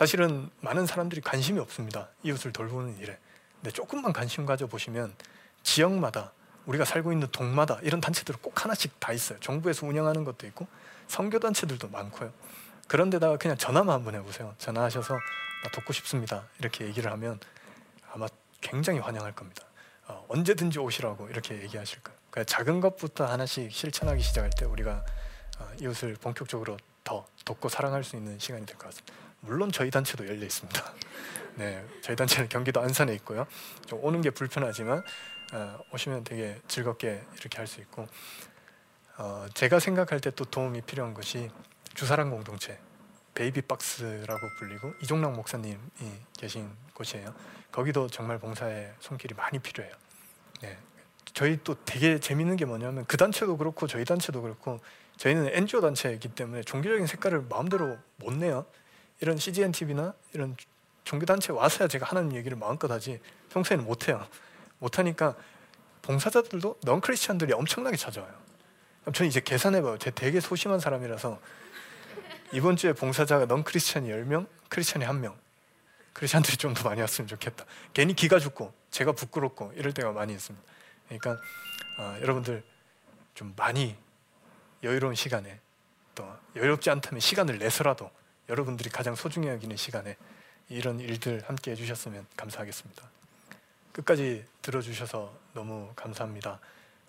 사실은 0.00 0.48
많은 0.62 0.86
사람들이 0.86 1.20
관심이 1.20 1.60
없습니다. 1.60 2.08
이웃을 2.22 2.54
돌보는 2.54 2.96
일에. 3.00 3.18
근데 3.56 3.70
조금만 3.70 4.14
관심 4.14 4.46
가져 4.46 4.66
보시면 4.66 5.14
지역마다 5.62 6.32
우리가 6.64 6.86
살고 6.86 7.12
있는 7.12 7.28
동마다 7.30 7.78
이런 7.82 8.00
단체들 8.00 8.36
꼭 8.40 8.64
하나씩 8.64 8.98
다 8.98 9.12
있어요. 9.12 9.38
정부에서 9.40 9.86
운영하는 9.86 10.24
것도 10.24 10.46
있고 10.46 10.66
선교 11.06 11.38
단체들도 11.38 11.88
많고요. 11.90 12.32
그런데다가 12.88 13.36
그냥 13.36 13.58
전화만 13.58 13.94
한번 13.94 14.14
해보세요. 14.14 14.54
전화하셔서 14.56 15.12
나 15.12 15.70
돕고 15.70 15.92
싶습니다. 15.92 16.48
이렇게 16.58 16.86
얘기를 16.86 17.12
하면 17.12 17.38
아마 18.10 18.26
굉장히 18.62 19.00
환영할 19.00 19.34
겁니다. 19.34 19.64
어, 20.06 20.24
언제든지 20.30 20.78
오시라고 20.78 21.28
이렇게 21.28 21.60
얘기하실 21.60 22.02
거예요. 22.02 22.18
그러니까 22.30 22.50
작은 22.50 22.80
것부터 22.80 23.26
하나씩 23.26 23.70
실천하기 23.70 24.22
시작할 24.22 24.48
때 24.48 24.64
우리가 24.64 25.04
어, 25.58 25.68
이웃을 25.78 26.14
본격적으로 26.22 26.78
더 27.04 27.26
돕고 27.44 27.68
사랑할 27.68 28.02
수 28.02 28.16
있는 28.16 28.38
시간이 28.38 28.64
될 28.64 28.78
것 28.78 28.86
같습니다. 28.86 29.29
물론 29.40 29.70
저희 29.72 29.90
단체도 29.90 30.26
열려 30.26 30.44
있습니다. 30.44 30.94
네, 31.56 31.84
저희 32.02 32.16
단체는 32.16 32.48
경기도 32.48 32.80
안산에 32.80 33.12
있고요. 33.14 33.46
좀 33.86 33.98
오는 34.02 34.20
게 34.20 34.30
불편하지만 34.30 35.02
어, 35.52 35.78
오시면 35.92 36.24
되게 36.24 36.60
즐겁게 36.68 37.22
이렇게 37.38 37.58
할 37.58 37.66
수 37.66 37.80
있고 37.80 38.06
어, 39.18 39.46
제가 39.54 39.78
생각할 39.80 40.20
때 40.20 40.30
또 40.30 40.44
도움이 40.44 40.82
필요한 40.82 41.12
것이 41.14 41.50
주사랑 41.94 42.30
공동체 42.30 42.78
베이비 43.34 43.62
박스라고 43.62 44.40
불리고 44.58 44.92
이종락 45.02 45.32
목사님이 45.32 45.76
계신 46.38 46.70
곳이에요. 46.94 47.34
거기도 47.72 48.08
정말 48.08 48.38
봉사의 48.38 48.94
손길이 49.00 49.34
많이 49.34 49.58
필요해요. 49.58 49.94
네. 50.62 50.78
저희 51.32 51.58
또 51.62 51.76
되게 51.84 52.18
재밌는 52.18 52.56
게 52.56 52.64
뭐냐면 52.64 53.04
그 53.06 53.16
단체도 53.16 53.56
그렇고 53.56 53.86
저희 53.86 54.04
단체도 54.04 54.42
그렇고 54.42 54.80
저희는 55.16 55.50
NGO 55.52 55.80
단체이기 55.80 56.28
때문에 56.30 56.62
종교적인 56.62 57.06
색깔을 57.06 57.42
마음대로 57.48 57.98
못 58.16 58.32
내요. 58.34 58.66
이런 59.20 59.36
CGN 59.36 59.72
TV나 59.72 60.14
이런 60.32 60.56
종교 61.04 61.26
단체 61.26 61.52
와서야 61.52 61.88
제가 61.88 62.06
하나님 62.06 62.36
얘기를 62.36 62.56
마음껏 62.56 62.90
하지 62.90 63.20
평소에는 63.50 63.84
못 63.84 64.08
해요. 64.08 64.26
못 64.78 64.98
하니까 64.98 65.36
봉사자들도 66.02 66.80
넌 66.84 67.00
크리스천들이 67.00 67.52
엄청나게 67.52 67.96
찾아와요. 67.96 68.32
그럼 69.02 69.12
저는 69.12 69.28
이제 69.28 69.40
계산해봐요. 69.40 69.98
제가 69.98 70.14
되게 70.14 70.40
소심한 70.40 70.80
사람이라서 70.80 71.38
이번 72.52 72.76
주에 72.76 72.92
봉사자가 72.92 73.46
넌 73.46 73.62
크리스천이 73.62 74.08
10명, 74.08 74.46
크리스천이 74.68 75.04
1명. 75.04 75.34
크리스천들이 76.12 76.56
좀 76.56 76.74
더 76.74 76.88
많이 76.88 77.00
왔으면 77.00 77.28
좋겠다. 77.28 77.64
괜히 77.94 78.14
기가 78.14 78.38
죽고 78.38 78.72
제가 78.90 79.12
부끄럽고 79.12 79.72
이럴 79.76 79.92
때가 79.92 80.12
많이 80.12 80.32
있습니다. 80.32 80.66
그러니까 81.06 81.40
어, 81.98 82.16
여러분들 82.20 82.64
좀 83.34 83.52
많이 83.56 83.96
여유로운 84.82 85.14
시간에 85.14 85.60
또 86.14 86.26
여유롭지 86.56 86.90
않다면 86.90 87.20
시간을 87.20 87.58
내서라도 87.58 88.10
여러분들이 88.50 88.90
가장 88.90 89.14
소중히 89.14 89.48
여기는 89.48 89.76
시간에 89.76 90.16
이런 90.68 91.00
일들 91.00 91.42
함께 91.46 91.70
해주셨으면 91.70 92.26
감사하겠습니다. 92.36 93.02
끝까지 93.92 94.44
들어주셔서 94.60 95.32
너무 95.54 95.90
감사합니다. 95.94 96.58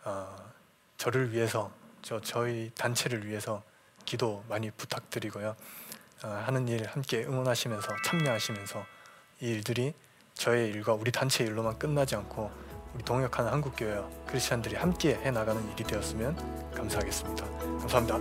어, 0.03 0.51
저를 0.97 1.31
위해서 1.33 1.71
저 2.01 2.21
저희 2.21 2.71
단체를 2.75 3.27
위해서 3.27 3.63
기도 4.05 4.43
많이 4.47 4.71
부탁드리고요. 4.71 5.55
어, 6.23 6.27
하는 6.45 6.67
일 6.67 6.87
함께 6.87 7.23
응원하시면서 7.25 7.87
참여하시면서 8.05 8.85
이 9.41 9.47
일들이 9.47 9.93
저의 10.35 10.69
일과 10.69 10.93
우리 10.93 11.11
단체 11.11 11.43
일로만 11.43 11.79
끝나지 11.79 12.15
않고 12.15 12.51
우리 12.93 13.03
동역하는 13.03 13.51
한국교회와 13.51 14.07
크리스천들이 14.27 14.75
함께 14.75 15.15
해나가는 15.15 15.71
일이 15.71 15.83
되었으면 15.83 16.35
감사하겠습니다. 16.73 17.45
감사합니다. 17.79 18.19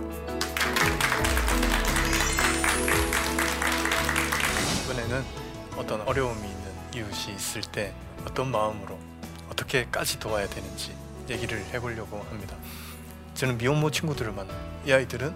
이번에는 4.91 5.23
어떤 5.77 6.01
어려움이 6.01 6.41
있는 6.41 6.71
이웃이 6.93 7.33
있을 7.33 7.61
때 7.61 7.93
어떤 8.25 8.51
마음으로 8.51 8.99
어떻게까지 9.49 10.19
도와야 10.19 10.47
되는지 10.49 10.93
얘기를 11.29 11.63
해보려고 11.73 12.21
합니다. 12.29 12.57
저는 13.33 13.57
미혼모 13.57 13.89
친구들을 13.91 14.33
만나요. 14.33 14.59
이 14.85 14.91
아이들은 14.91 15.33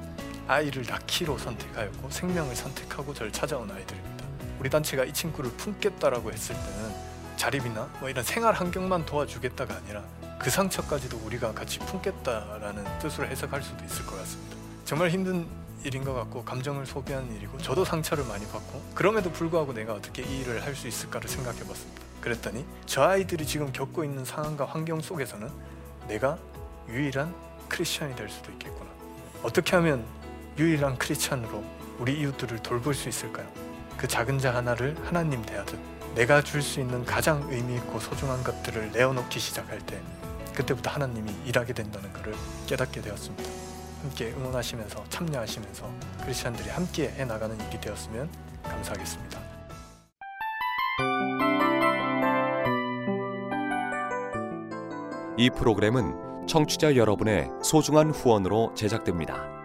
아이를 0.47 0.85
낳기로 0.85 1.37
선택하였고 1.37 2.09
생명을 2.09 2.53
선택하고 2.53 3.13
저를 3.13 3.31
찾아온 3.31 3.71
아이들입니다. 3.71 4.25
우리 4.59 4.69
단체가 4.69 5.05
이 5.05 5.13
친구를 5.13 5.51
품겠다라고 5.51 6.33
했을 6.33 6.53
때는 6.53 6.93
자립이나 7.37 7.89
뭐 8.01 8.09
이런 8.09 8.25
생활 8.25 8.53
환경만 8.53 9.05
도와주겠다가 9.05 9.73
아니라 9.73 10.03
그 10.37 10.49
상처까지도 10.49 11.17
우리가 11.25 11.53
같이 11.53 11.79
품겠다라는 11.79 12.99
뜻으로 12.99 13.27
해석할 13.27 13.63
수도 13.63 13.85
있을 13.85 14.05
것 14.05 14.17
같습니다. 14.17 14.57
정말 14.83 15.09
힘든 15.09 15.47
일인 15.83 16.03
것 16.03 16.13
같고 16.13 16.43
감정을 16.43 16.85
소비하는 16.85 17.35
일이고 17.35 17.57
저도 17.59 17.85
상처를 17.85 18.23
많이 18.25 18.45
받고 18.47 18.81
그럼에도 18.95 19.31
불구하고 19.31 19.73
내가 19.73 19.93
어떻게 19.93 20.23
이 20.23 20.41
일을 20.41 20.63
할 20.63 20.75
수 20.75 20.87
있을까를 20.87 21.29
생각해 21.29 21.59
봤습니다. 21.59 22.01
그랬더니 22.21 22.65
저 22.85 23.03
아이들이 23.03 23.45
지금 23.45 23.71
겪고 23.71 24.03
있는 24.03 24.25
상황과 24.25 24.65
환경 24.65 24.99
속에서는 24.99 25.47
내가 26.07 26.37
유일한 26.89 27.33
크리스천이 27.69 28.15
될 28.15 28.29
수도 28.29 28.51
있겠구나. 28.51 28.89
어떻게 29.43 29.75
하면 29.75 30.05
유일한 30.57 30.97
크리스천으로 30.97 31.63
우리 31.99 32.19
이웃들을 32.19 32.59
돌볼 32.63 32.93
수 32.93 33.09
있을까요? 33.09 33.47
그 33.97 34.07
작은 34.07 34.39
자 34.39 34.53
하나를 34.55 34.95
하나님 35.05 35.41
대하듯 35.43 35.79
내가 36.15 36.41
줄 36.41 36.61
수 36.61 36.79
있는 36.79 37.05
가장 37.05 37.45
의미 37.51 37.75
있고 37.75 37.99
소중한 37.99 38.43
것들을 38.43 38.91
내어놓기 38.91 39.39
시작할 39.39 39.79
때 39.85 40.01
그때부터 40.55 40.89
하나님이 40.89 41.31
일하게 41.45 41.73
된다는 41.73 42.11
것을 42.13 42.33
깨닫게 42.67 43.01
되었습니다. 43.01 43.64
함께 44.05 44.31
응원하시면서 44.37 45.03
참여하시면서 45.09 45.89
크리스천들이 46.21 46.69
함께 46.69 47.09
해나가는 47.09 47.59
일이 47.59 47.81
되었으면 47.81 48.29
감사하겠습니다. 48.63 49.39
이 55.37 55.49
프로그램은 55.49 56.47
청취자 56.47 56.95
여러분의 56.95 57.49
소중한 57.63 58.11
후원으로 58.11 58.73
제작됩니다. 58.75 59.64